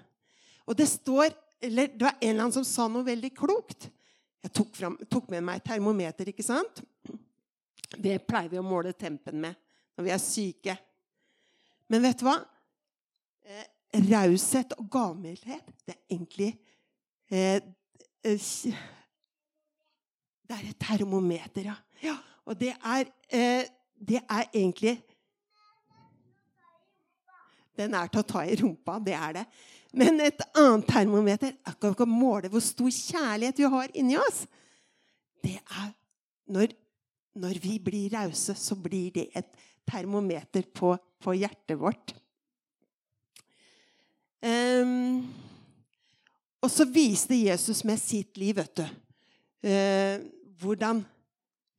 Og 0.65 0.77
det 0.77 0.88
står 0.89 1.34
eller 1.62 1.88
Det 1.88 2.04
var 2.04 2.18
en 2.20 2.30
eller 2.30 2.44
annen 2.44 2.54
som 2.56 2.66
sa 2.68 2.88
noe 2.92 3.06
veldig 3.06 3.32
klokt. 3.38 3.90
Jeg 4.46 4.54
tok, 4.54 4.76
fram, 4.78 4.98
tok 5.10 5.30
med 5.34 5.44
meg 5.46 5.64
termometer, 5.66 6.30
ikke 6.30 6.46
sant? 6.46 6.84
Det 7.96 8.20
pleier 8.28 8.52
vi 8.52 8.60
å 8.60 8.66
måle 8.66 8.92
tempen 8.94 9.40
med 9.42 9.56
når 9.96 10.06
vi 10.06 10.12
er 10.14 10.22
syke. 10.22 10.76
Men 11.90 12.04
vet 12.06 12.20
du 12.20 12.28
hva? 12.28 12.36
Eh, 13.46 13.66
raushet 14.10 14.76
og 14.80 14.90
gavmildhet, 14.92 15.72
det 15.86 15.96
er 15.96 16.16
egentlig 16.16 16.52
eh, 17.30 17.62
eh, 18.26 18.48
Det 20.46 20.56
er 20.58 20.70
et 20.70 20.80
termometer, 20.82 21.72
ja. 21.72 21.76
ja 22.02 22.16
og 22.46 22.60
det 22.60 22.74
er, 22.76 23.10
eh, 23.30 23.66
det 23.96 24.22
er 24.22 24.50
egentlig 24.52 25.00
Den 27.76 27.94
er 27.94 28.08
til 28.08 28.22
å 28.22 28.28
ta 28.28 28.46
i 28.48 28.56
rumpa, 28.56 29.00
det 29.04 29.16
er 29.18 29.34
det. 29.36 29.42
Men 29.96 30.20
et 30.24 30.42
annet 30.58 30.88
termometer 30.90 31.54
akkurat 31.64 31.98
kan 32.02 32.12
måle 32.12 32.52
hvor 32.52 32.64
stor 32.64 32.92
kjærlighet 32.92 33.62
vi 33.62 33.70
har 33.72 33.94
inni 33.96 34.18
oss. 34.20 34.44
Det 35.44 35.56
er 35.56 35.94
når, 36.52 36.74
når 37.40 37.62
vi 37.64 37.78
blir 37.82 38.12
rause, 38.18 38.56
så 38.58 38.75
blir 38.78 39.14
det 39.16 39.30
et 39.38 39.50
termometer 39.88 40.66
på, 40.75 40.94
på 41.22 41.36
hjertet 41.38 41.80
vårt. 41.80 42.14
Um, 44.46 45.25
og 46.62 46.70
så 46.70 46.86
viste 46.86 47.38
Jesus 47.38 47.82
med 47.88 47.98
sitt 48.02 48.38
liv, 48.38 48.60
vet 48.60 48.78
du, 48.78 48.86
uh, 49.66 50.18
hvordan 50.62 51.02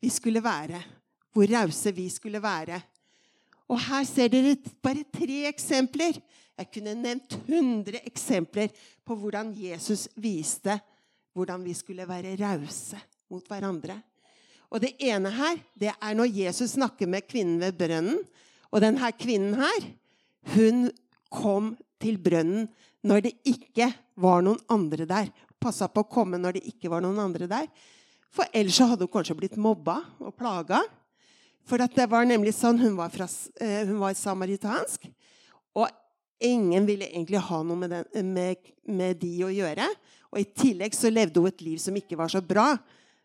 vi 0.02 0.10
skulle 0.10 0.42
være. 0.42 0.82
Hvor 1.36 1.50
rause 1.52 1.92
vi 1.92 2.08
skulle 2.08 2.40
være. 2.42 2.80
Og 3.68 3.80
her 3.82 4.06
ser 4.08 4.30
dere 4.32 4.56
bare 4.82 5.04
tre 5.12 5.42
eksempler. 5.50 6.16
Jeg 6.56 6.70
kunne 6.72 6.94
nevnt 6.96 7.36
100 7.44 8.00
eksempler 8.08 8.70
på 9.04 9.16
hvordan 9.20 9.52
Jesus 9.56 10.06
viste 10.16 10.78
hvordan 11.36 11.64
vi 11.66 11.74
skulle 11.76 12.06
være 12.08 12.36
rause 12.40 12.96
mot 13.28 13.44
hverandre. 13.44 13.98
Og 14.72 14.80
Det 14.80 14.94
ene 14.98 15.30
her 15.30 15.58
det 15.78 15.92
er 15.92 16.14
når 16.16 16.32
Jesus 16.32 16.74
snakker 16.74 17.06
med 17.06 17.26
kvinnen 17.28 17.60
ved 17.60 17.76
brønnen. 17.78 18.22
Og 18.72 18.80
denne 18.82 19.12
kvinnen 19.14 19.54
her, 19.60 19.84
hun 20.56 20.88
kom 21.30 21.74
til 22.02 22.18
brønnen 22.18 22.66
når 23.06 23.28
det 23.28 23.34
ikke 23.46 23.92
var 24.16 24.42
noen 24.42 24.58
andre 24.72 25.06
der. 25.06 25.28
Passa 25.60 25.88
på 25.88 26.02
å 26.02 26.10
komme 26.10 26.40
når 26.40 26.58
det 26.58 26.66
ikke 26.72 26.90
var 26.90 27.04
noen 27.04 27.20
andre 27.20 27.46
der. 27.50 27.68
For 28.32 28.48
ellers 28.52 28.80
hadde 28.80 29.06
hun 29.06 29.12
kanskje 29.12 29.36
blitt 29.38 29.60
mobba 29.60 30.00
og 30.20 30.34
plaga. 30.36 30.82
For 31.66 31.80
det 31.80 32.08
var 32.10 32.26
nemlig 32.26 32.54
sånn, 32.54 32.78
Hun 32.78 32.96
var, 32.96 33.10
fra, 33.10 33.26
eh, 33.60 33.86
hun 33.86 33.98
var 33.98 34.14
samaritansk. 34.14 35.08
Og 35.74 35.88
ingen 36.40 36.86
ville 36.86 37.08
egentlig 37.08 37.40
ha 37.48 37.62
noe 37.64 37.78
med, 37.80 37.92
den, 37.92 38.32
med, 38.34 38.70
med, 38.84 39.18
de 39.20 39.32
å 39.46 39.52
gjøre. 39.52 39.88
Og 40.32 40.40
i 40.42 40.48
tillegg 40.56 40.96
så 40.96 41.10
levde 41.12 41.40
hun 41.40 41.50
et 41.50 41.64
liv 41.64 41.80
som 41.82 41.96
ikke 41.96 42.18
var 42.18 42.32
så 42.32 42.42
bra. 42.44 42.72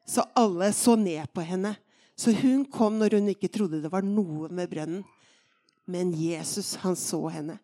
Så 0.07 0.25
alle 0.37 0.71
så 0.75 0.95
ned 0.99 1.25
på 1.33 1.43
henne. 1.45 1.75
Så 2.15 2.33
hun 2.37 2.63
kom 2.69 2.99
når 2.99 3.17
hun 3.17 3.31
ikke 3.33 3.51
trodde 3.51 3.81
det 3.81 3.91
var 3.91 4.05
noe 4.05 4.49
med 4.53 4.69
brønnen. 4.71 5.03
Men 5.89 6.13
Jesus, 6.15 6.75
han 6.83 6.95
så 6.95 7.25
henne. 7.33 7.57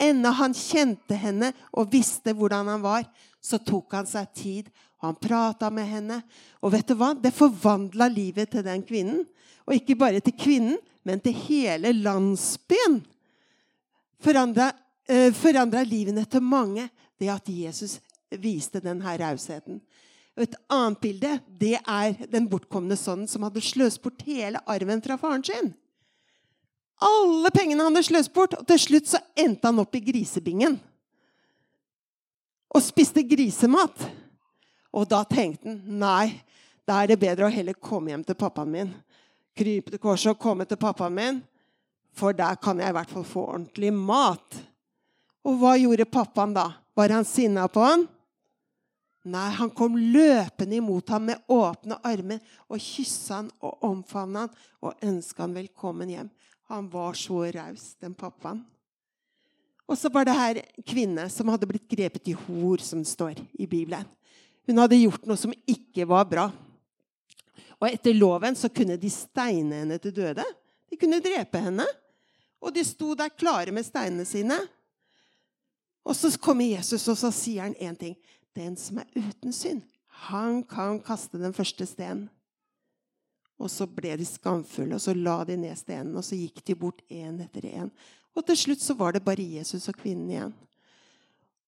Enda 0.00 0.32
han 0.34 0.56
kjente 0.56 1.16
henne 1.16 1.52
og 1.76 1.90
visste 1.92 2.32
hvordan 2.36 2.68
han 2.72 2.82
var, 2.82 3.04
så 3.40 3.60
tok 3.60 3.92
han 3.98 4.08
seg 4.08 4.30
tid, 4.36 4.70
og 5.00 5.10
han 5.10 5.18
prata 5.20 5.68
med 5.72 5.88
henne. 5.88 6.18
Og 6.64 6.72
vet 6.74 6.88
du 6.88 6.96
hva? 6.98 7.12
Det 7.16 7.32
forvandla 7.36 8.08
livet 8.12 8.52
til 8.52 8.64
den 8.66 8.84
kvinnen. 8.84 9.22
Og 9.68 9.76
ikke 9.76 9.98
bare 10.00 10.22
til 10.24 10.36
kvinnen, 10.36 10.78
men 11.04 11.20
til 11.24 11.36
hele 11.46 11.92
landsbyen. 11.96 13.00
Forandra, 14.20 14.70
forandra 15.34 15.82
livene 15.86 16.24
til 16.30 16.44
mange 16.44 16.86
det 17.20 17.30
at 17.32 17.48
Jesus 17.50 17.98
viste 18.40 18.82
denne 18.82 19.16
rausheten. 19.20 19.80
Et 20.40 20.54
annet 20.70 21.00
bilde 21.02 21.32
det 21.60 21.76
er 21.80 22.14
den 22.30 22.46
bortkomne 22.48 22.96
sønnen 22.96 23.28
som 23.28 23.42
hadde 23.44 23.62
sløst 23.64 24.00
bort 24.04 24.22
hele 24.24 24.62
arven 24.70 25.02
fra 25.04 25.18
faren 25.20 25.44
sin. 25.44 25.72
Alle 27.00 27.50
pengene 27.52 27.82
han 27.82 27.96
hadde 27.96 28.06
sløst 28.06 28.32
bort, 28.36 28.54
og 28.54 28.66
til 28.68 28.80
slutt 28.80 29.10
så 29.10 29.20
endte 29.38 29.66
han 29.66 29.82
opp 29.82 29.96
i 29.96 30.04
grisebingen. 30.04 30.78
Og 32.70 32.84
spiste 32.84 33.24
grisemat. 33.26 34.06
Og 34.94 35.08
da 35.10 35.24
tenkte 35.28 35.72
han 35.72 36.00
nei, 36.00 36.40
da 36.86 37.02
er 37.02 37.10
det 37.10 37.20
bedre 37.22 37.48
å 37.48 37.52
heller 37.52 37.76
komme 37.76 38.12
hjem 38.12 38.24
til 38.26 38.38
pappaen 38.38 38.72
min 38.74 38.92
krype 39.60 39.92
til 39.92 40.00
korset 40.00 40.32
og 40.32 40.40
komme 40.40 40.66
til 40.68 40.78
pappaen 40.80 41.16
min, 41.16 41.40
for 42.16 42.34
der 42.36 42.58
kan 42.62 42.80
jeg 42.80 42.90
i 42.90 42.96
hvert 42.96 43.12
fall 43.12 43.26
få 43.26 43.44
ordentlig 43.54 43.92
mat. 43.94 44.60
Og 45.46 45.60
hva 45.60 45.76
gjorde 45.80 46.08
pappaen 46.08 46.54
da? 46.56 46.66
Var 46.96 47.14
han 47.16 47.24
sinna 47.24 47.68
på 47.68 47.84
han? 47.84 48.06
Nei, 49.30 49.48
han 49.52 49.70
kom 49.76 49.98
løpende 49.98 50.78
imot 50.78 51.12
ham 51.12 51.26
med 51.28 51.42
åpne 51.52 51.98
armer 52.08 52.40
og 52.70 52.80
kyssa 52.80 53.42
han 53.42 53.50
og 53.60 53.84
omfavna 53.84 54.46
han 54.46 54.54
og 54.80 55.04
ønska 55.04 55.44
han 55.44 55.56
velkommen 55.58 56.12
hjem. 56.12 56.30
Han 56.72 56.86
var 56.88 57.16
så 57.18 57.42
raus, 57.52 57.94
den 58.00 58.14
pappaen. 58.14 58.62
Og 59.90 59.98
så 59.98 60.08
var 60.12 60.24
det 60.24 60.36
her 60.38 60.60
kvinne 60.86 61.26
som 61.32 61.50
hadde 61.50 61.66
blitt 61.66 61.88
grepet 61.90 62.30
i 62.30 62.36
hor, 62.46 62.78
som 62.78 63.02
det 63.02 63.10
står 63.10 63.40
i 63.58 63.66
Bibelen. 63.66 64.06
Hun 64.68 64.78
hadde 64.78 65.00
gjort 65.00 65.24
noe 65.26 65.40
som 65.40 65.54
ikke 65.66 66.06
var 66.08 66.28
bra. 66.30 66.46
Og 67.80 67.88
etter 67.88 68.14
loven 68.14 68.54
så 68.56 68.70
kunne 68.70 69.00
de 69.00 69.10
steine 69.10 69.82
henne 69.82 69.98
til 69.98 70.14
døde. 70.14 70.44
De 70.86 70.98
kunne 71.00 71.18
drepe 71.24 71.60
henne. 71.64 71.86
Og 72.62 72.70
de 72.76 72.84
sto 72.86 73.16
der 73.18 73.32
klare 73.34 73.74
med 73.74 73.86
steinene 73.88 74.26
sine. 74.28 74.60
Og 76.04 76.16
så 76.16 76.30
kommer 76.40 76.64
Jesus, 76.64 77.08
og 77.08 77.18
så 77.18 77.30
sier 77.34 77.68
han 77.68 77.76
én 77.76 77.98
ting. 77.98 78.16
Den 78.56 78.76
som 78.76 78.98
er 78.98 79.10
uten 79.14 79.52
synd, 79.54 79.82
han 80.26 80.62
kan 80.66 81.00
kaste 81.04 81.38
den 81.38 81.54
første 81.54 81.86
stenen. 81.86 82.28
Og 83.60 83.68
så 83.68 83.84
ble 83.84 84.14
de 84.16 84.24
skamfulle, 84.24 84.96
og 84.96 85.02
så 85.04 85.12
la 85.14 85.42
de 85.44 85.58
ned 85.60 85.76
stenen, 85.76 86.16
og 86.16 86.24
så 86.24 86.38
gikk 86.38 86.62
de 86.64 86.76
bort 86.80 87.02
én 87.12 87.42
etter 87.44 87.68
én. 87.68 87.90
Og 88.32 88.46
til 88.46 88.56
slutt 88.56 88.80
så 88.80 88.96
var 88.96 89.12
det 89.12 89.24
bare 89.26 89.44
Jesus 89.44 89.88
og 89.90 89.98
kvinnen 90.00 90.30
igjen. 90.32 90.54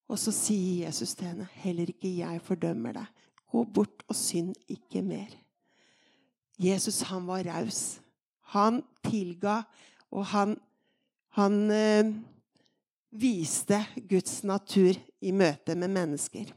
Og 0.09 0.19
så 0.21 0.33
sier 0.35 0.87
Jesus 0.87 1.15
til 1.15 1.27
henne, 1.27 1.49
'Heller 1.53 1.89
ikke 1.89 2.17
jeg 2.17 2.41
fordømmer 2.43 2.93
deg. 2.93 3.07
Gå 3.53 3.65
bort 3.65 4.03
og 4.09 4.17
synd 4.17 4.55
ikke 4.69 5.03
mer.' 5.03 5.37
Jesus 6.59 7.01
han 7.03 7.27
var 7.27 7.45
raus. 7.45 8.01
Han 8.53 8.83
tilga, 9.05 9.63
og 10.11 10.27
han, 10.27 10.57
han 11.29 11.71
eh, 11.71 12.13
viste 13.13 13.79
Guds 14.09 14.41
natur 14.49 14.97
i 15.21 15.33
møte 15.37 15.77
med 15.79 15.93
mennesker. 15.93 16.49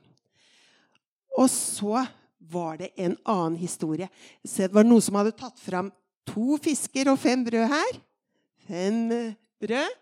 Og 1.35 1.49
så 1.51 2.05
var 2.51 2.79
det 2.79 2.93
en 2.95 3.17
annen 3.27 3.57
historie. 3.59 4.07
Se, 4.45 4.67
det 4.67 4.75
var 4.75 4.87
noen 4.87 5.03
som 5.03 5.17
hadde 5.19 5.35
tatt 5.35 5.59
fram 5.59 5.91
to 6.29 6.57
fisker 6.63 7.09
og 7.11 7.19
fem 7.21 7.43
brød 7.45 7.67
her. 7.71 7.97
Fem 8.67 8.99
eh, 9.11 9.33
brød. 9.61 10.01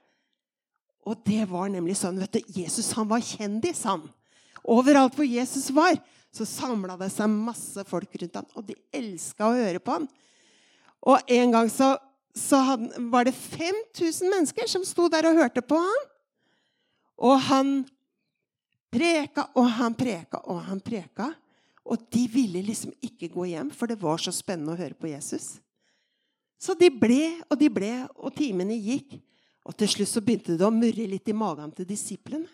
Og 1.09 1.19
det 1.27 1.43
var 1.51 1.71
nemlig 1.71 1.97
sånn 1.99 2.19
vet 2.21 2.37
du, 2.37 2.59
Jesus 2.61 2.93
han 2.95 3.09
var 3.09 3.23
kjendis, 3.25 3.83
han. 3.87 4.05
Overalt 4.63 5.17
hvor 5.17 5.27
Jesus 5.27 5.67
var, 5.75 5.97
så 6.33 6.47
samla 6.47 6.95
det 7.01 7.09
seg 7.11 7.31
masse 7.31 7.83
folk 7.89 8.15
rundt 8.21 8.39
ham, 8.39 8.47
og 8.55 8.63
de 8.69 8.77
elska 8.95 9.49
å 9.49 9.57
høre 9.57 9.81
på 9.83 9.97
ham. 9.97 10.07
Og 11.03 11.33
en 11.35 11.51
gang 11.51 11.67
så, 11.69 11.91
så 12.31 12.61
hadde, 12.69 13.03
var 13.11 13.27
det 13.27 13.35
5000 13.35 14.31
mennesker 14.31 14.71
som 14.71 14.87
sto 14.87 15.09
der 15.11 15.27
og 15.27 15.41
hørte 15.41 15.65
på 15.65 15.81
ham. 15.83 16.07
Og 17.23 17.37
han 17.47 17.75
preka 18.93 19.47
og 19.57 19.69
han 19.79 19.95
preka 19.97 20.43
og 20.51 20.61
han 20.67 20.81
preka. 20.83 21.31
Og 21.83 21.99
de 22.13 22.23
ville 22.31 22.61
liksom 22.63 22.93
ikke 23.03 23.27
gå 23.33 23.49
hjem, 23.51 23.69
for 23.75 23.91
det 23.91 23.99
var 23.99 24.21
så 24.21 24.31
spennende 24.31 24.71
å 24.71 24.79
høre 24.79 24.95
på 24.95 25.09
Jesus. 25.11 25.57
Så 26.55 26.75
de 26.79 26.87
ble 26.87 27.41
og 27.49 27.57
de 27.59 27.67
ble, 27.67 27.91
og 28.15 28.31
timene 28.37 28.77
gikk. 28.77 29.17
Og 29.67 29.75
til 29.79 29.89
slutt 29.91 30.11
så 30.11 30.23
begynte 30.23 30.55
det 30.59 30.67
å 30.67 30.71
murre 30.71 31.07
litt 31.11 31.27
i 31.27 31.35
magen 31.35 31.71
til 31.75 31.87
disiplene. 31.87 32.47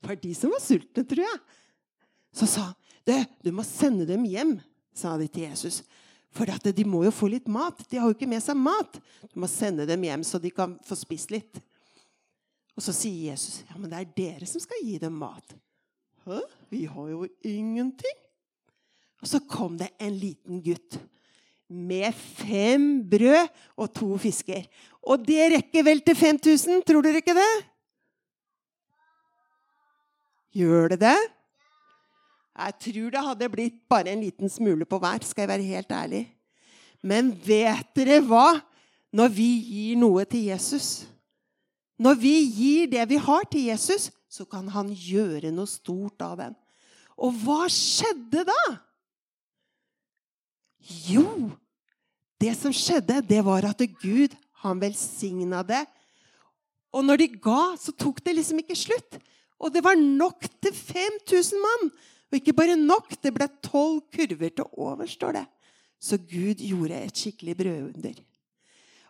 Det 0.00 0.08
var 0.08 0.18
de 0.20 0.32
som 0.36 0.52
var 0.52 0.62
sultne, 0.64 1.04
tror 1.08 1.24
jeg. 1.24 1.42
Så 2.32 2.48
sa 2.48 2.70
han 2.70 2.78
du, 3.02 3.12
du 3.42 3.50
må 3.50 3.64
sende 3.66 4.06
dem 4.06 4.22
hjem, 4.30 4.54
sa 4.94 5.16
de 5.18 5.26
til 5.26 5.48
Jesus. 5.48 5.80
For 6.32 6.46
de 6.46 6.84
må 6.86 7.02
jo 7.04 7.12
få 7.12 7.28
litt 7.28 7.48
mat. 7.50 7.80
De 7.90 7.98
har 7.98 8.08
jo 8.08 8.14
ikke 8.14 8.30
med 8.30 8.40
seg 8.44 8.56
mat. 8.56 9.00
Du 9.32 9.40
må 9.42 9.48
sende 9.50 9.86
dem 9.88 10.04
hjem, 10.06 10.22
så 10.24 10.38
de 10.40 10.52
kan 10.54 10.76
få 10.86 10.96
spist 10.96 11.34
litt. 11.34 11.60
Og 12.76 12.84
så 12.84 12.94
sier 12.96 13.32
Jesus, 13.32 13.62
ja, 13.68 13.76
men 13.76 13.90
det 13.92 14.00
er 14.00 14.12
dere 14.16 14.48
som 14.48 14.62
skal 14.62 14.80
gi 14.84 14.96
dem 15.02 15.16
mat. 15.20 15.56
Hæ? 16.24 16.40
Vi 16.72 16.84
har 16.88 17.08
jo 17.10 17.26
ingenting. 17.44 18.20
Og 19.22 19.28
så 19.30 19.42
kom 19.46 19.76
det 19.78 19.92
en 20.02 20.14
liten 20.18 20.62
gutt 20.64 20.98
med 21.72 22.12
fem 22.14 23.04
brød 23.08 23.48
og 23.80 23.92
to 23.96 24.16
fisker. 24.20 24.64
Og 25.02 25.22
det 25.26 25.52
rekker 25.54 25.84
vel 25.86 26.02
til 26.04 26.16
5000, 26.16 26.82
tror 26.86 27.04
dere 27.04 27.22
ikke 27.22 27.36
det? 27.36 27.52
Gjør 30.52 30.92
det 30.92 31.00
det? 31.00 31.20
Jeg 32.52 32.74
tror 32.84 33.14
det 33.14 33.24
hadde 33.28 33.52
blitt 33.52 33.78
bare 33.88 34.12
en 34.12 34.20
liten 34.20 34.50
smule 34.52 34.84
på 34.84 34.98
hver, 35.00 35.24
skal 35.24 35.46
jeg 35.46 35.52
være 35.54 35.70
helt 35.70 35.94
ærlig. 35.96 36.26
Men 37.02 37.32
vet 37.46 37.88
dere 37.96 38.20
hva? 38.26 38.60
Når 39.12 39.32
vi 39.32 39.48
gir 39.68 39.98
noe 40.00 40.24
til 40.24 40.46
Jesus 40.48 41.04
Når 42.02 42.18
vi 42.18 42.34
gir 42.50 42.90
det 42.90 43.04
vi 43.10 43.20
har 43.20 43.46
til 43.50 43.68
Jesus, 43.70 44.10
så 44.32 44.46
kan 44.48 44.66
han 44.72 44.90
gjøre 44.90 45.52
noe 45.54 45.70
stort 45.70 46.22
av 46.24 46.38
den. 46.40 46.54
Og 47.22 47.34
hva 47.44 47.66
skjedde 47.70 48.46
da? 48.48 48.62
Jo, 51.06 51.52
det 52.42 52.54
som 52.58 52.74
skjedde, 52.74 53.20
det 53.22 53.42
var 53.46 53.68
at 53.68 53.84
Gud, 54.02 54.34
han 54.64 54.80
velsigna 54.82 55.62
det. 55.66 55.84
Og 56.92 57.04
når 57.06 57.22
de 57.22 57.28
ga, 57.44 57.74
så 57.78 57.94
tok 57.94 58.18
det 58.24 58.34
liksom 58.36 58.62
ikke 58.62 58.78
slutt. 58.78 59.20
Og 59.62 59.70
det 59.72 59.84
var 59.84 59.98
nok 59.98 60.48
til 60.60 60.74
5000 60.74 61.62
mann. 61.62 61.92
Og 62.32 62.40
ikke 62.40 62.56
bare 62.56 62.74
nok, 62.78 63.12
det 63.22 63.30
ble 63.36 63.46
tolv 63.62 64.02
kurver 64.12 64.50
til 64.50 64.66
over, 64.80 65.06
står 65.06 65.38
det. 65.38 65.46
Så 66.02 66.18
Gud 66.18 66.64
gjorde 66.64 66.98
et 66.98 67.18
skikkelig 67.18 67.54
brødunder. 67.60 68.16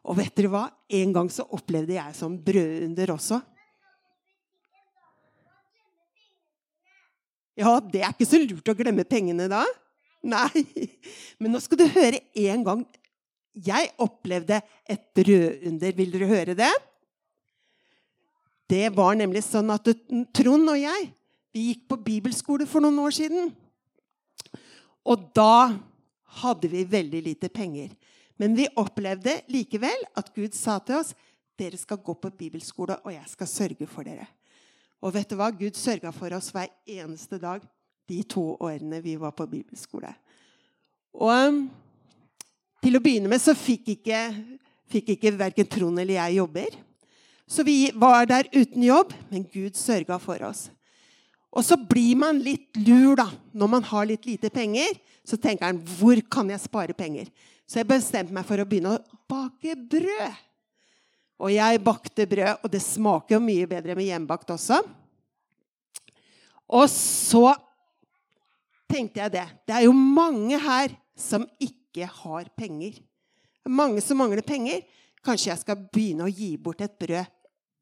Og 0.02 0.18
vet 0.18 0.34
dere 0.34 0.50
hva? 0.50 0.64
En 0.90 1.14
gang 1.14 1.30
så 1.30 1.46
opplevde 1.54 1.94
jeg 1.94 2.18
sånn 2.18 2.38
brødunder 2.42 3.14
også. 3.14 3.38
Ja, 7.58 7.76
det 7.84 8.00
er 8.00 8.10
ikke 8.10 8.26
så 8.26 8.40
lurt 8.40 8.72
å 8.72 8.76
glemme 8.76 9.04
pengene 9.06 9.46
da. 9.52 9.62
Nei. 10.24 10.64
Men 11.38 11.54
nå 11.54 11.60
skal 11.62 11.82
du 11.82 11.86
høre 11.92 12.22
en 12.48 12.66
gang 12.66 12.84
jeg 13.52 13.90
opplevde 14.00 14.62
et 14.88 15.02
brødunder. 15.14 15.94
Vil 15.98 16.14
dere 16.14 16.30
høre 16.30 16.56
det? 16.58 16.72
Det 18.72 18.86
var 18.96 19.18
nemlig 19.18 19.44
sånn 19.44 19.68
at 19.74 19.90
Trond 20.32 20.72
og 20.72 20.78
jeg 20.80 21.10
vi 21.52 21.66
gikk 21.68 21.82
på 21.90 21.98
bibelskole 22.00 22.64
for 22.64 22.80
noen 22.80 22.96
år 23.04 23.12
siden. 23.12 23.50
Og 25.04 25.26
da 25.36 25.74
hadde 26.40 26.70
vi 26.72 26.86
veldig 26.88 27.20
lite 27.26 27.50
penger. 27.52 27.90
Men 28.40 28.56
vi 28.56 28.68
opplevde 28.80 29.40
likevel 29.52 30.06
at 30.18 30.32
Gud 30.34 30.56
sa 30.56 30.78
til 30.84 31.00
oss 31.02 31.12
dere 31.58 31.78
skal 31.78 32.00
gå 32.02 32.14
på 32.18 32.30
bibelskole, 32.34 32.96
og 33.04 33.12
jeg 33.12 33.28
skal 33.30 33.50
sørge 33.50 33.86
for 33.90 34.08
dere. 34.08 34.26
Og 35.02 35.12
vet 35.14 35.28
du 35.30 35.36
hva? 35.38 35.50
Gud 35.54 35.76
sørga 35.78 36.12
for 36.14 36.32
oss 36.34 36.50
hver 36.54 36.70
eneste 36.88 37.38
dag 37.42 37.62
de 38.10 38.22
to 38.26 38.52
årene 38.62 39.00
vi 39.02 39.16
var 39.20 39.34
på 39.36 39.46
bibelskole. 39.50 40.10
Og 41.12 41.30
um, 41.30 41.62
til 42.82 42.98
å 42.98 43.02
begynne 43.02 43.30
med 43.30 43.42
så 43.42 43.54
fikk 43.58 43.92
ikke, 43.96 44.20
fikk 44.90 45.14
ikke 45.16 45.34
verken 45.38 45.68
Trond 45.70 46.00
eller 46.00 46.18
jeg 46.18 46.40
jobber. 46.40 46.78
Så 47.46 47.66
vi 47.66 47.76
var 47.98 48.24
der 48.30 48.48
uten 48.54 48.82
jobb, 48.86 49.12
men 49.30 49.44
Gud 49.52 49.76
sørga 49.76 50.16
for 50.22 50.40
oss. 50.48 50.70
Og 51.52 51.64
så 51.66 51.76
blir 51.76 52.16
man 52.16 52.38
litt 52.40 52.78
lur 52.80 53.18
da, 53.20 53.26
når 53.52 53.68
man 53.74 53.84
har 53.84 54.06
litt 54.08 54.24
lite 54.24 54.48
penger. 54.50 54.96
Så 55.20 55.36
tenker 55.36 55.68
han 55.68 55.82
hvor 55.98 56.18
kan 56.32 56.48
jeg 56.48 56.62
spare 56.62 56.96
penger? 56.96 57.28
Så 57.72 57.80
jeg 57.80 57.88
bestemte 57.88 58.34
meg 58.36 58.44
for 58.44 58.60
å 58.60 58.66
begynne 58.68 58.98
å 58.98 59.20
bake 59.32 59.72
brød. 59.88 60.40
Og 61.40 61.54
jeg 61.54 61.80
bakte 61.80 62.26
brød, 62.28 62.58
og 62.60 62.68
det 62.68 62.82
smaker 62.84 63.38
jo 63.38 63.40
mye 63.40 63.68
bedre 63.70 63.96
med 63.96 64.10
hjemmebakt 64.10 64.52
også. 64.52 64.82
Og 66.68 66.84
så 66.92 67.46
tenkte 68.92 69.22
jeg 69.22 69.34
det. 69.38 69.46
Det 69.64 69.78
er 69.78 69.86
jo 69.86 69.96
mange 69.96 70.60
her 70.60 70.92
som 71.16 71.48
ikke 71.56 72.10
har 72.20 72.52
penger. 72.60 73.00
Mange 73.64 74.04
som 74.04 74.20
mangler 74.20 74.44
penger. 74.44 74.84
Kanskje 75.24 75.54
jeg 75.54 75.64
skal 75.64 75.88
begynne 75.96 76.28
å 76.28 76.34
gi 76.34 76.52
bort 76.60 76.84
et 76.84 77.00
brød 77.00 77.24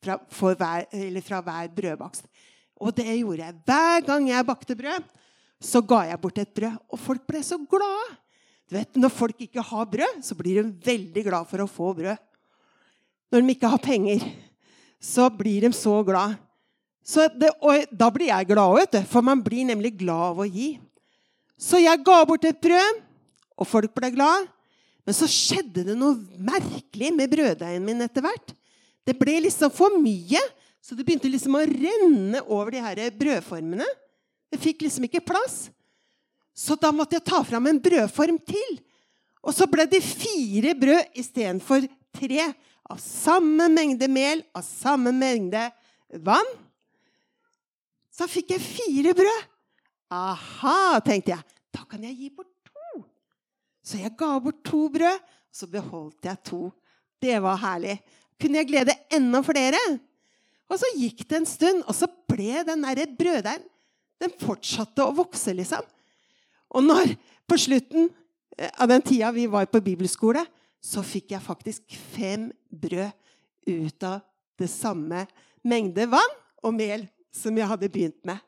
fra, 0.06 0.20
hver, 0.54 0.86
fra 1.26 1.42
hver 1.50 1.74
brødbakst. 1.82 2.30
Og 2.78 2.94
det 2.94 3.10
gjorde 3.10 3.42
jeg. 3.42 3.60
Hver 3.66 4.06
gang 4.06 4.30
jeg 4.30 4.50
bakte 4.54 4.78
brød, 4.78 5.14
så 5.58 5.82
ga 5.82 6.04
jeg 6.12 6.22
bort 6.22 6.38
et 6.46 6.58
brød. 6.62 6.78
Og 6.94 7.06
folk 7.10 7.26
ble 7.26 7.42
så 7.42 7.58
glade. 7.58 8.20
Du 8.70 8.76
vet, 8.76 8.94
Når 8.94 9.10
folk 9.10 9.40
ikke 9.42 9.64
har 9.66 9.88
brød, 9.90 10.20
så 10.22 10.36
blir 10.38 10.62
de 10.62 10.70
veldig 10.86 11.24
glad 11.26 11.48
for 11.50 11.64
å 11.64 11.70
få 11.70 11.90
brød. 11.98 12.18
Når 13.30 13.42
de 13.42 13.54
ikke 13.56 13.70
har 13.70 13.82
penger, 13.82 14.22
så 15.02 15.26
blir 15.30 15.66
de 15.66 15.72
så 15.74 15.96
glad. 16.06 16.36
Så 17.02 17.26
det, 17.34 17.50
og 17.58 17.90
da 17.90 18.10
blir 18.14 18.30
jeg 18.30 18.46
glad 18.46 18.78
òg, 18.78 18.96
for 19.10 19.26
man 19.26 19.42
blir 19.42 19.66
nemlig 19.66 19.96
glad 19.98 20.34
av 20.34 20.42
å 20.44 20.46
gi. 20.46 20.76
Så 21.58 21.80
jeg 21.82 22.04
ga 22.06 22.20
bort 22.28 22.46
et 22.46 22.60
brød, 22.62 23.02
og 23.58 23.66
folk 23.66 23.94
ble 23.96 24.12
glad. 24.14 24.46
Men 25.02 25.16
så 25.16 25.26
skjedde 25.26 25.88
det 25.90 25.96
noe 25.98 26.20
merkelig 26.38 27.10
med 27.16 27.32
brøddeigen 27.32 27.82
min 27.84 28.04
etter 28.04 28.22
hvert. 28.22 28.54
Det 29.02 29.16
ble 29.18 29.40
liksom 29.48 29.72
for 29.74 29.98
mye. 29.98 30.38
Så 30.80 30.94
det 30.94 31.04
begynte 31.04 31.28
liksom 31.28 31.58
å 31.58 31.66
renne 31.66 32.40
over 32.46 32.70
de 32.76 32.84
her 32.84 33.02
brødformene. 33.18 33.88
Det 34.50 34.60
fikk 34.62 34.86
liksom 34.86 35.08
ikke 35.08 35.24
plass. 35.26 35.68
Så 36.60 36.76
da 36.76 36.90
måtte 36.92 37.16
jeg 37.16 37.24
ta 37.24 37.40
fram 37.46 37.70
en 37.70 37.80
brødform 37.80 38.36
til. 38.44 38.80
Og 39.40 39.54
så 39.56 39.64
ble 39.70 39.86
det 39.88 40.02
fire 40.04 40.74
brød 40.76 41.16
istedenfor 41.20 41.86
tre. 42.16 42.50
Av 42.90 42.98
samme 43.00 43.68
mengde 43.70 44.08
mel, 44.10 44.42
av 44.52 44.66
samme 44.66 45.12
mengde 45.14 45.62
vann. 46.26 46.48
Så 48.12 48.26
fikk 48.28 48.52
jeg 48.52 48.64
fire 48.66 49.14
brød. 49.16 49.46
Aha, 50.12 50.98
tenkte 51.06 51.36
jeg. 51.36 51.58
Da 51.72 51.86
kan 51.88 52.02
jeg 52.04 52.18
gi 52.18 52.32
bort 52.34 52.50
to. 52.66 53.04
Så 53.86 54.00
jeg 54.02 54.12
ga 54.18 54.34
bort 54.42 54.58
to 54.66 54.88
brød, 54.92 55.22
og 55.22 55.56
så 55.56 55.68
beholdt 55.70 56.28
jeg 56.28 56.42
to. 56.50 56.64
Det 57.22 57.38
var 57.40 57.60
herlig. 57.62 57.96
Kunne 58.40 58.60
jeg 58.60 58.68
glede 58.68 58.96
enda 59.14 59.40
flere? 59.46 59.80
Og 60.70 60.78
så 60.82 60.90
gikk 60.98 61.24
det 61.30 61.40
en 61.40 61.48
stund, 61.48 61.80
og 61.86 61.96
så 61.96 62.10
ble 62.30 62.66
den 62.66 62.84
der 62.84 63.16
brøddeigen 63.18 63.66
Den 64.20 64.34
fortsatte 64.36 65.00
å 65.00 65.14
vokse, 65.16 65.54
liksom. 65.56 65.86
Og 66.70 66.84
når, 66.86 67.14
på 67.48 67.58
slutten 67.58 68.08
eh, 68.56 68.70
av 68.78 68.90
den 68.90 69.04
tida 69.04 69.32
vi 69.34 69.46
var 69.50 69.68
på 69.70 69.82
bibelskole, 69.84 70.44
så 70.80 71.04
fikk 71.04 71.34
jeg 71.34 71.44
faktisk 71.44 71.96
fem 72.14 72.48
brød 72.70 73.10
ut 73.68 74.06
av 74.06 74.22
det 74.60 74.68
samme 74.72 75.26
mengde 75.66 76.06
vann 76.08 76.38
og 76.64 76.76
mel 76.76 77.04
som 77.34 77.56
jeg 77.56 77.68
hadde 77.68 77.90
begynt 77.92 78.20
med. 78.28 78.40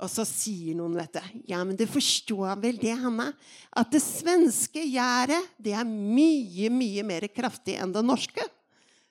Og 0.00 0.08
så 0.08 0.24
sier 0.24 0.76
noen, 0.78 0.96
vet 0.96 1.12
du 1.18 1.50
Ja, 1.52 1.60
men 1.60 1.76
du 1.76 1.84
forstår 1.88 2.54
vel 2.62 2.78
det, 2.80 2.94
Hanna? 2.96 3.30
At 3.68 3.92
det 3.92 4.00
svenske 4.00 4.82
gjæret, 4.86 5.50
det 5.60 5.74
er 5.76 5.84
mye, 5.84 6.70
mye 6.72 7.04
mer 7.06 7.28
kraftig 7.28 7.76
enn 7.76 7.92
det 7.92 8.02
norske. 8.06 8.46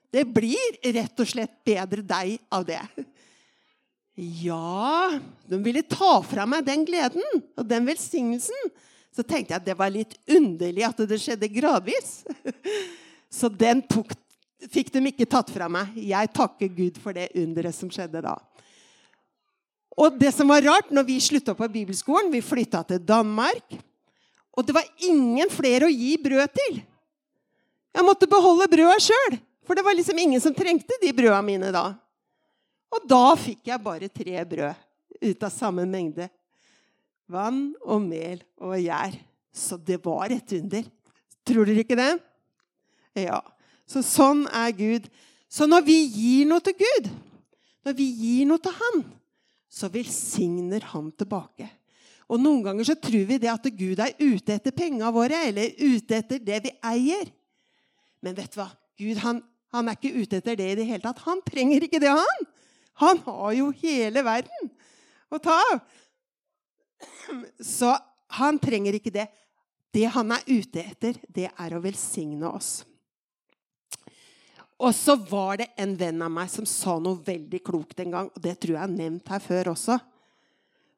Det 0.09 0.25
blir 0.25 0.79
rett 0.95 1.21
og 1.21 1.29
slett 1.29 1.59
bedre 1.65 2.01
deg 2.01 2.39
av 2.49 2.65
det. 2.65 2.81
Ja, 4.19 5.13
de 5.47 5.57
ville 5.63 5.81
ta 5.87 6.17
fra 6.27 6.43
meg 6.49 6.65
den 6.67 6.83
gleden 6.87 7.23
og 7.55 7.63
den 7.67 7.85
velsignelsen. 7.87 8.71
Så 9.15 9.23
tenkte 9.23 9.53
jeg 9.53 9.61
at 9.61 9.67
det 9.67 9.77
var 9.79 9.93
litt 9.93 10.17
underlig 10.29 10.83
at 10.85 10.99
det 11.07 11.19
skjedde 11.21 11.47
gradvis. 11.53 12.25
Så 13.39 13.47
den 13.47 13.81
tok, 13.87 14.11
fikk 14.67 14.91
de 14.91 15.05
ikke 15.11 15.27
tatt 15.29 15.51
fra 15.53 15.69
meg. 15.71 15.95
Jeg 15.95 16.31
takker 16.35 16.71
Gud 16.73 16.99
for 16.99 17.15
det 17.15 17.29
underet 17.37 17.77
som 17.77 17.91
skjedde 17.93 18.23
da. 18.25 18.35
Og 19.99 20.19
det 20.19 20.33
som 20.35 20.51
var 20.51 20.67
rart, 20.67 20.91
når 20.91 21.07
vi 21.07 21.19
slutta 21.23 21.55
på 21.55 21.67
bibelskolen, 21.71 22.31
vi 22.31 22.43
flytta 22.43 22.83
til 22.87 23.01
Danmark, 23.03 23.79
og 24.55 24.67
det 24.67 24.75
var 24.75 24.87
ingen 25.07 25.47
flere 25.51 25.87
å 25.87 25.93
gi 25.93 26.17
brød 26.19 26.51
til. 26.55 26.81
Jeg 27.95 28.05
måtte 28.05 28.27
beholde 28.29 28.67
brødet 28.71 29.05
sjøl. 29.07 29.39
For 29.63 29.77
det 29.77 29.85
var 29.85 29.95
liksom 29.95 30.17
ingen 30.17 30.41
som 30.41 30.55
trengte 30.55 30.97
de 30.99 31.11
brøda 31.15 31.39
mine 31.45 31.69
da. 31.71 31.91
Og 32.89 33.05
da 33.09 33.23
fikk 33.37 33.69
jeg 33.69 33.83
bare 33.83 34.09
tre 34.11 34.43
brød 34.49 34.85
ut 35.19 35.45
av 35.45 35.53
samme 35.53 35.85
mengde. 35.89 36.29
Vann 37.29 37.69
og 37.85 38.01
mel 38.01 38.41
og 38.57 38.77
gjær. 38.79 39.17
Så 39.53 39.77
det 39.77 39.99
var 40.03 40.31
et 40.33 40.53
under. 40.57 40.85
Tror 41.45 41.67
dere 41.67 41.83
ikke 41.83 41.97
det? 41.99 42.11
Ja. 43.25 43.41
Så 43.89 44.01
sånn 44.05 44.45
er 44.53 44.71
Gud. 44.77 45.09
Så 45.49 45.65
når 45.69 45.85
vi 45.85 45.97
gir 46.13 46.49
noe 46.49 46.63
til 46.63 46.77
Gud, 46.77 47.09
når 47.85 47.97
vi 47.97 48.07
gir 48.13 48.49
noe 48.49 48.61
til 48.61 48.75
Han, 48.77 49.03
så 49.69 49.89
velsigner 49.91 50.85
Han 50.93 51.11
tilbake. 51.17 51.67
Og 52.29 52.41
Noen 52.41 52.61
ganger 52.65 52.85
så 52.85 52.95
tror 52.97 53.25
vi 53.25 53.39
det 53.41 53.49
at 53.49 53.65
Gud 53.73 54.01
er 54.01 54.13
ute 54.21 54.53
etter 54.53 54.73
penga 54.75 55.09
våre 55.13 55.39
eller 55.49 55.73
ute 55.81 56.19
etter 56.19 56.41
det 56.41 56.59
vi 56.67 56.73
eier. 56.85 57.31
Men 58.21 58.37
vet 58.37 58.53
du 58.53 58.59
hva? 58.61 58.69
Gud 58.99 59.21
han 59.23 59.41
han 59.73 59.89
er 59.89 59.97
ikke 59.97 60.23
ute 60.23 60.39
etter 60.39 60.57
det 60.57 60.71
i 60.71 60.77
det 60.79 60.87
hele 60.87 61.03
tatt. 61.03 61.21
Han 61.27 61.41
trenger 61.45 61.85
ikke 61.85 62.01
det, 62.01 62.09
han. 62.09 62.47
Han 62.99 63.21
har 63.25 63.55
jo 63.57 63.71
hele 63.81 64.23
verden 64.25 64.71
å 65.31 65.39
ta 65.41 65.55
av. 65.71 65.79
Så 67.63 67.93
han 68.39 68.59
trenger 68.59 68.97
ikke 68.97 69.13
det. 69.13 69.27
Det 69.93 70.05
han 70.13 70.35
er 70.35 70.45
ute 70.45 70.83
etter, 70.83 71.17
det 71.27 71.49
er 71.49 71.73
å 71.73 71.81
velsigne 71.81 72.49
oss. 72.49 72.83
Og 74.79 74.93
så 74.95 75.15
var 75.27 75.59
det 75.59 75.71
en 75.79 75.95
venn 75.99 76.21
av 76.23 76.31
meg 76.31 76.51
som 76.51 76.67
sa 76.69 76.95
noe 77.03 77.19
veldig 77.25 77.59
klokt 77.65 77.99
en 77.99 78.13
gang. 78.15 78.29
Og 78.31 78.43
det 78.43 78.55
tror 78.61 78.77
jeg 78.77 78.83
er 78.85 78.93
nevnt 78.93 79.31
her 79.31 79.41
før 79.43 79.73
også. 79.73 79.97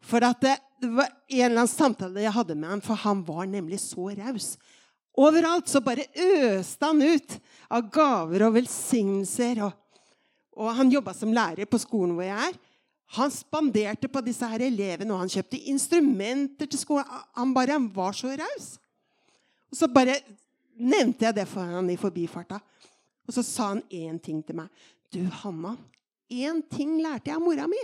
For 0.05 0.21
det, 0.21 0.57
det 0.81 0.89
var 0.89 1.09
en 1.09 1.45
eller 1.45 1.63
annen 1.63 1.71
samtale 1.71 2.25
jeg 2.25 2.35
hadde 2.35 2.57
med 2.57 2.69
han, 2.75 2.83
for 2.85 2.99
han 3.01 3.23
var 3.25 3.47
nemlig 3.49 3.79
så 3.81 4.11
raus. 4.17 4.53
Overalt 5.17 5.69
så 5.69 5.81
bare 5.83 6.07
øste 6.13 6.87
han 6.87 7.01
ut 7.01 7.37
av 7.73 7.89
gaver 7.93 8.45
og 8.47 8.55
velsignelser. 8.59 9.63
Og, 9.65 9.73
og 10.57 10.75
han 10.75 10.91
jobba 10.91 11.13
som 11.15 11.33
lærer 11.33 11.69
på 11.69 11.79
skolen 11.81 12.15
hvor 12.17 12.27
jeg 12.27 12.51
er. 12.51 12.59
Han 13.17 13.31
spanderte 13.33 14.07
på 14.07 14.21
disse 14.23 14.47
her 14.47 14.63
elevene, 14.63 15.11
og 15.11 15.23
han 15.23 15.31
kjøpte 15.31 15.59
instrumenter 15.71 16.69
til 16.69 16.79
skolen. 16.79 17.07
Han 17.35 17.51
bare 17.55 17.75
han 17.75 17.89
var 17.91 18.15
så 18.15 18.31
raus. 18.39 18.69
Og 19.71 19.79
så 19.79 19.89
bare 19.91 20.15
nevnte 20.79 21.27
jeg 21.27 21.35
det 21.35 21.47
for 21.49 21.67
han 21.67 21.89
i 21.91 21.99
forbifarta. 21.99 22.61
Og 23.27 23.35
så 23.35 23.43
sa 23.45 23.71
han 23.73 23.83
én 23.91 24.19
ting 24.23 24.39
til 24.43 24.57
meg. 24.59 24.71
Du, 25.11 25.19
Hanna, 25.41 25.75
én 26.31 26.61
ting 26.71 26.97
lærte 27.03 27.31
jeg 27.31 27.35
av 27.35 27.43
mora 27.43 27.67
mi. 27.67 27.81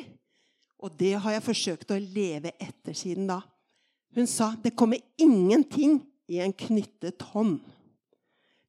Og 0.79 0.93
det 0.95 1.15
har 1.19 1.35
jeg 1.35 1.45
forsøkt 1.45 1.91
å 1.91 1.99
leve 1.99 2.53
etter 2.61 2.95
siden 2.95 3.27
da. 3.27 3.41
Hun 4.15 4.29
sa 4.29 4.53
det 4.63 4.75
kommer 4.77 5.01
ingenting 5.19 5.99
i 6.31 6.39
en 6.43 6.55
knyttet 6.55 7.23
hånd. 7.33 7.59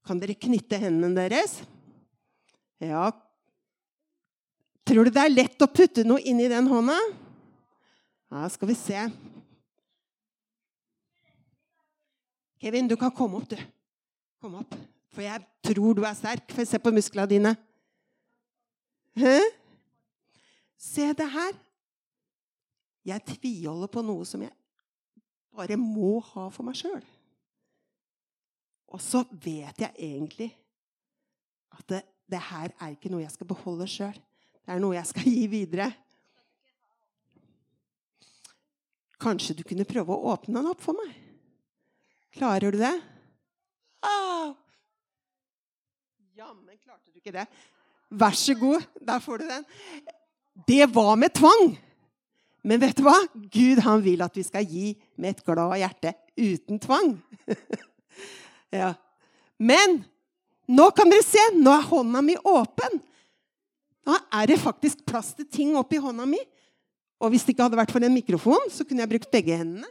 Kan 0.07 0.19
dere 0.23 0.39
knytte 0.39 0.79
hendene 0.81 1.29
deres? 1.29 1.61
Ja. 2.83 3.11
Tror 4.89 5.05
du 5.05 5.13
det 5.13 5.21
er 5.21 5.35
lett 5.35 5.61
å 5.61 5.69
putte 5.69 6.05
noe 6.07 6.23
inn 6.25 6.39
i 6.41 6.49
den 6.49 6.69
hånda? 6.71 6.97
Ja, 8.33 8.47
skal 8.49 8.71
vi 8.71 8.77
se. 8.79 9.03
Kevin, 12.59 12.89
du 12.89 12.97
kan 12.97 13.13
komme 13.15 13.37
opp, 13.39 13.51
du. 13.53 13.59
Kom 14.41 14.57
opp. 14.63 14.73
For 15.13 15.25
jeg 15.27 15.45
tror 15.69 15.97
du 15.99 16.05
er 16.09 16.17
sterk. 16.17 16.55
Få 16.57 16.65
se 16.65 16.81
på 16.81 16.93
musklene 16.95 17.29
dine. 17.31 17.53
Hæ? 19.19 19.37
Se 20.79 21.11
det 21.21 21.29
her. 21.37 21.53
Jeg 23.09 23.25
tviholder 23.35 23.93
på 23.93 24.03
noe 24.05 24.25
som 24.29 24.43
jeg 24.45 24.55
bare 25.59 25.77
må 25.81 26.19
ha 26.33 26.47
for 26.55 26.65
meg 26.65 26.77
sjøl. 26.79 27.03
Og 28.89 29.03
så 29.05 29.25
vet 29.43 29.83
jeg 29.85 29.93
egentlig 29.99 30.49
at 31.77 31.85
det, 31.91 32.03
det, 32.31 32.41
her 32.51 32.73
er 32.73 32.95
ikke 32.95 33.11
noe 33.13 33.25
jeg 33.25 33.35
skal 33.35 33.51
beholde 33.51 33.89
sjøl. 33.91 34.17
Det 34.69 34.75
er 34.75 34.83
noe 34.85 34.99
jeg 34.99 35.09
skal 35.09 35.25
gi 35.39 35.47
videre. 35.49 35.87
Kanskje 39.19 39.57
du 39.57 39.63
kunne 39.65 39.89
prøve 39.89 40.13
å 40.13 40.35
åpne 40.35 40.61
den 40.61 40.69
opp 40.69 40.85
for 40.85 40.99
meg? 40.99 41.15
Klarer 42.37 42.77
du 42.77 42.83
det? 42.83 42.93
Ah! 44.05 44.53
Jammen 46.37 46.77
klarte 46.77 47.09
du 47.09 47.17
ikke 47.17 47.33
det. 47.33 47.47
Vær 48.13 48.37
så 48.37 48.53
god, 48.61 48.85
der 49.09 49.25
får 49.25 49.41
du 49.41 49.49
den. 49.49 49.67
Det 50.69 50.85
var 50.93 51.17
med 51.17 51.33
tvang. 51.41 51.73
Men 52.69 52.85
vet 52.85 53.01
du 53.01 53.07
hva? 53.09 53.17
Gud 53.33 53.81
han 53.89 54.05
vil 54.05 54.21
at 54.29 54.37
vi 54.37 54.45
skal 54.45 54.69
gi 54.69 54.93
med 55.17 55.33
et 55.33 55.45
glad 55.49 55.79
hjerte 55.81 56.13
uten 56.37 56.85
tvang. 56.85 57.15
ja. 58.83 58.93
Men 59.57 60.03
nå 60.69 60.93
kan 60.93 61.09
dere 61.09 61.25
se, 61.25 61.41
nå 61.57 61.73
er 61.73 61.89
hånda 61.89 62.21
mi 62.21 62.37
åpen. 62.37 63.01
Nå 64.09 64.17
er 64.33 64.49
det 64.49 64.57
faktisk 64.63 65.05
plass 65.09 65.35
til 65.37 65.49
ting 65.53 65.77
oppi 65.77 66.01
hånda 66.01 66.25
mi. 66.29 66.41
Og 67.19 67.33
hvis 67.33 67.45
det 67.45 67.53
ikke 67.53 67.67
hadde 67.67 67.81
vært 67.81 67.93
for 67.93 68.05
en 68.05 68.15
mikrofon, 68.15 68.71
så 68.73 68.87
kunne 68.87 69.03
jeg 69.05 69.11
brukt 69.11 69.33
begge 69.33 69.57
hendene. 69.59 69.89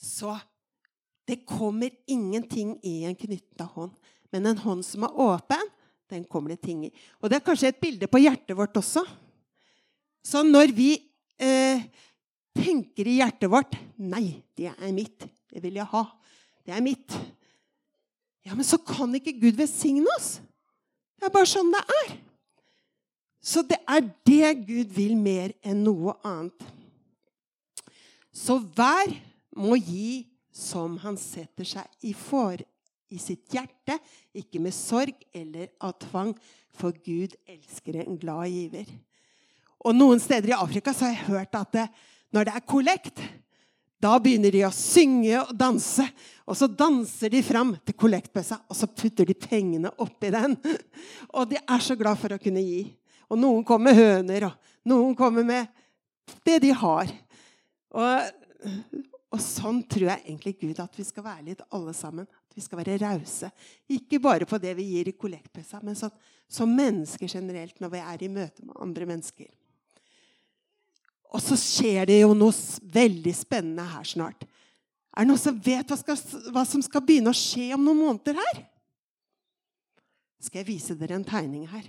Så 0.00 0.36
det 1.28 1.40
kommer 1.48 1.92
ingenting 2.10 2.74
i 2.86 3.02
en 3.08 3.16
knytta 3.16 3.64
hånd. 3.74 3.94
Men 4.30 4.50
en 4.50 4.60
hånd 4.60 4.84
som 4.86 5.06
er 5.06 5.16
åpen, 5.22 5.70
den 6.10 6.26
kommer 6.28 6.52
det 6.52 6.60
ting 6.66 6.84
i. 6.86 6.92
Og 7.22 7.30
det 7.30 7.38
er 7.38 7.46
kanskje 7.46 7.70
et 7.72 7.80
bilde 7.80 8.08
på 8.10 8.20
hjertet 8.20 8.56
vårt 8.58 8.76
også. 8.76 9.02
Så 10.26 10.42
når 10.44 10.74
vi 10.76 10.92
eh, 11.40 11.82
tenker 12.56 13.08
i 13.08 13.18
hjertet 13.20 13.50
vårt 13.50 13.78
'Nei, 13.96 14.42
det 14.56 14.72
er 14.74 14.92
mitt. 14.92 15.26
Det 15.50 15.62
vil 15.62 15.78
jeg 15.80 15.88
ha. 15.92 16.04
Det 16.70 16.76
er 16.78 16.86
mitt.' 16.86 17.18
Ja, 18.46 18.54
men 18.54 18.64
så 18.64 18.78
kan 18.78 19.12
ikke 19.14 19.36
Gud 19.36 19.58
velsigne 19.58 20.08
oss. 20.16 20.38
Det 21.18 21.28
er 21.28 21.34
bare 21.34 21.48
sånn 21.48 21.72
det 21.74 21.82
er. 21.96 22.12
Så 23.40 23.62
det 23.66 23.76
er 23.88 24.06
det 24.26 24.52
Gud 24.68 24.94
vil 24.96 25.16
mer 25.18 25.52
enn 25.60 25.82
noe 25.84 26.14
annet. 26.24 26.64
Så 28.32 28.56
hver 28.62 29.12
må 29.56 29.76
gi 29.76 30.24
som 30.54 30.96
han 31.02 31.18
setter 31.20 31.68
seg 31.68 32.06
i 32.06 32.14
for 32.16 32.60
i 33.10 33.18
sitt 33.18 33.50
hjerte, 33.52 33.98
ikke 34.32 34.62
med 34.62 34.74
sorg 34.76 35.24
eller 35.34 35.72
av 35.82 35.96
tvang, 36.00 36.32
for 36.70 36.94
Gud 37.04 37.34
elsker 37.50 37.98
en 38.04 38.18
glad 38.20 38.48
giver. 38.54 38.88
Og 39.84 39.96
Noen 39.96 40.20
steder 40.22 40.52
i 40.52 40.56
Afrika 40.56 40.94
så 40.94 41.08
har 41.08 41.16
jeg 41.16 41.28
hørt 41.32 41.58
at 41.58 41.72
det, 41.74 41.86
når 42.30 42.46
det 42.46 42.54
er 42.54 42.68
kollekt, 42.68 43.24
da 44.00 44.14
begynner 44.22 44.54
de 44.54 44.62
å 44.64 44.72
synge 44.72 45.34
og 45.42 45.52
danse. 45.56 46.06
Og 46.48 46.56
så 46.56 46.66
danser 46.66 47.30
de 47.34 47.42
fram 47.44 47.74
til 47.84 47.96
kollektbøssa, 48.00 48.62
og 48.66 48.76
så 48.76 48.88
putter 48.88 49.28
de 49.28 49.36
pengene 49.38 49.92
oppi 50.02 50.32
den. 50.34 50.56
Og 51.36 51.44
de 51.52 51.60
er 51.60 51.84
så 51.84 51.94
glad 51.98 52.18
for 52.18 52.34
å 52.34 52.40
kunne 52.42 52.64
gi. 52.64 52.80
Og 53.30 53.38
noen 53.38 53.62
kommer 53.66 53.92
med 53.92 54.00
høner, 54.00 54.48
og 54.48 54.88
noen 54.90 55.12
kommer 55.14 55.46
med 55.46 55.68
det 56.42 56.56
de 56.64 56.72
har. 56.74 57.12
Og, 57.94 58.72
og 59.30 59.44
sånn 59.44 59.78
tror 59.86 60.08
jeg 60.08 60.24
egentlig 60.24 60.56
Gud 60.58 60.80
at 60.82 60.98
vi 60.98 61.06
skal 61.06 61.28
være 61.28 61.46
litt 61.52 61.62
alle 61.70 61.94
sammen. 61.94 62.26
At 62.26 62.58
vi 62.58 62.64
skal 62.64 62.80
være 62.80 62.98
rause. 63.04 63.52
Ikke 63.94 64.18
bare 64.18 64.48
på 64.50 64.58
det 64.58 64.74
vi 64.80 64.88
gir 64.96 65.12
i 65.12 65.14
kollektbøssa, 65.14 65.84
men 65.86 65.94
sånn, 65.98 66.10
som 66.50 66.72
mennesker 66.74 67.30
generelt 67.30 67.78
når 67.78 67.94
vi 67.94 68.02
er 68.02 68.26
i 68.26 68.32
møte 68.32 68.66
med 68.66 68.74
andre 68.82 69.06
mennesker. 69.12 69.46
Og 71.30 71.42
så 71.42 71.58
skjer 71.58 72.08
det 72.10 72.20
jo 72.22 72.32
noe 72.34 72.54
veldig 72.90 73.34
spennende 73.38 73.86
her 73.92 74.06
snart. 74.08 74.46
Er 75.14 75.26
det 75.26 75.30
noen 75.30 75.42
som 75.42 75.58
vet 75.62 75.90
hva, 75.90 75.98
skal, 75.98 76.18
hva 76.54 76.64
som 76.66 76.82
skal 76.82 77.04
begynne 77.06 77.32
å 77.32 77.36
skje 77.36 77.70
om 77.76 77.84
noen 77.86 78.02
måneder 78.02 78.38
her? 78.38 78.64
Skal 80.40 80.62
jeg 80.62 80.70
vise 80.70 80.96
dere 80.98 81.18
en 81.18 81.26
tegning 81.26 81.66
her? 81.70 81.86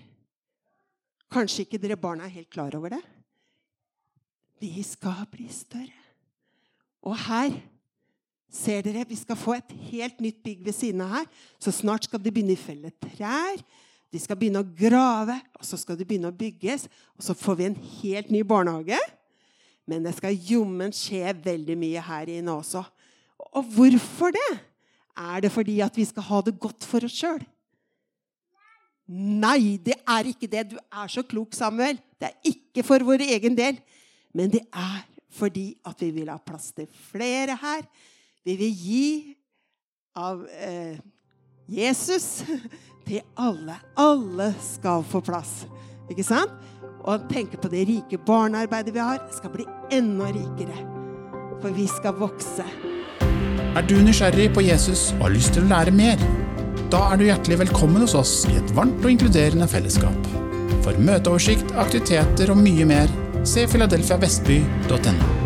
Kanskje 1.32 1.63
ikke 1.65 1.80
dere 1.82 1.99
barna 1.99 2.27
er 2.27 2.36
helt 2.36 2.51
klar 2.51 2.75
over 2.75 2.91
det? 2.97 3.01
Vi 4.62 4.84
skal 4.86 5.23
bli 5.32 5.47
større. 5.49 6.01
Og 7.01 7.15
her 7.17 7.54
ser 8.51 8.84
dere, 8.86 9.08
vi 9.08 9.17
skal 9.17 9.39
få 9.39 9.56
et 9.56 9.71
helt 9.89 10.19
nytt 10.21 10.41
bygg 10.43 10.65
ved 10.67 10.75
siden 10.75 11.06
av 11.06 11.15
her. 11.15 11.30
Så 11.58 11.73
snart 11.73 12.06
skal 12.06 12.21
de 12.21 12.34
begynne 12.34 12.58
å 12.58 12.62
felle 12.62 12.91
trær. 13.08 13.63
De 14.12 14.19
skal 14.19 14.38
begynne 14.38 14.62
å 14.62 14.67
grave, 14.75 15.38
og 15.56 15.63
så 15.65 15.80
skal 15.80 15.95
de 15.97 16.06
begynne 16.06 16.30
å 16.30 16.36
bygges. 16.36 16.89
Og 17.15 17.25
så 17.25 17.38
får 17.38 17.58
vi 17.58 17.69
en 17.69 17.80
helt 18.01 18.34
ny 18.34 18.43
barnehage. 18.43 18.99
Men 19.91 20.06
det 20.08 20.15
skal 20.15 20.38
jommen 20.47 20.93
skje 20.95 21.34
veldig 21.43 21.75
mye 21.80 22.04
her 22.06 22.30
inne 22.32 22.54
også. 22.56 22.86
Og 23.51 23.65
hvorfor 23.75 24.32
det? 24.32 24.51
Er 25.19 25.41
det 25.43 25.51
fordi 25.51 25.82
at 25.84 25.97
vi 25.99 26.06
skal 26.08 26.23
ha 26.23 26.39
det 26.47 26.56
godt 26.62 26.88
for 26.88 27.04
oss 27.04 27.17
sjøl? 27.19 27.41
Nei, 29.12 29.75
det 29.84 29.97
er 30.08 30.30
ikke 30.30 30.47
det. 30.47 30.69
Du 30.71 30.77
er 30.80 31.12
så 31.12 31.23
klok, 31.27 31.51
Samuel. 31.58 31.99
Det 32.15 32.30
er 32.30 32.54
ikke 32.54 32.86
for 32.88 33.04
vår 33.04 33.25
egen 33.27 33.58
del. 33.58 33.82
Men 34.32 34.54
det 34.54 34.63
er 34.71 35.01
fordi 35.36 35.73
at 35.88 35.99
vi 35.99 36.13
vil 36.15 36.32
ha 36.32 36.38
plass 36.39 36.71
til 36.75 36.88
flere 37.12 37.58
her. 37.60 37.84
Vi 38.47 38.56
vil 38.60 38.71
gi 38.71 39.08
av 40.15 40.45
eh, 40.56 40.95
Jesus 41.67 42.45
til 43.08 43.19
alle. 43.36 43.75
Alle 43.99 44.54
skal 44.63 45.04
få 45.04 45.19
plass. 45.27 45.65
Ikke 46.12 46.23
sant? 46.27 46.56
Og 47.01 47.25
tenke 47.31 47.57
på 47.57 47.69
det 47.71 47.87
rike 47.89 48.19
barnearbeidet 48.25 48.93
vi 48.93 49.01
har, 49.01 49.21
skal 49.33 49.53
bli 49.55 49.65
enda 49.91 50.29
rikere. 50.29 50.85
For 51.61 51.73
vi 51.73 51.87
skal 51.89 52.17
vokse. 52.19 52.65
Er 53.71 53.85
du 53.87 53.95
nysgjerrig 54.03 54.49
på 54.53 54.65
Jesus 54.65 55.11
og 55.17 55.27
har 55.27 55.35
lyst 55.35 55.55
til 55.55 55.65
å 55.65 55.71
lære 55.71 55.93
mer? 55.95 56.21
Da 56.91 57.05
er 57.11 57.21
du 57.21 57.25
hjertelig 57.29 57.61
velkommen 57.63 58.03
hos 58.03 58.17
oss 58.19 58.33
i 58.51 58.57
et 58.59 58.73
varmt 58.77 58.99
og 59.05 59.13
inkluderende 59.13 59.69
fellesskap. 59.71 60.31
For 60.81 60.97
møteoversikt, 60.99 61.71
aktiviteter 61.79 62.51
og 62.51 62.59
mye 62.61 62.89
mer, 62.89 63.13
se 63.47 63.65
filadelfiavestby.no. 63.71 65.40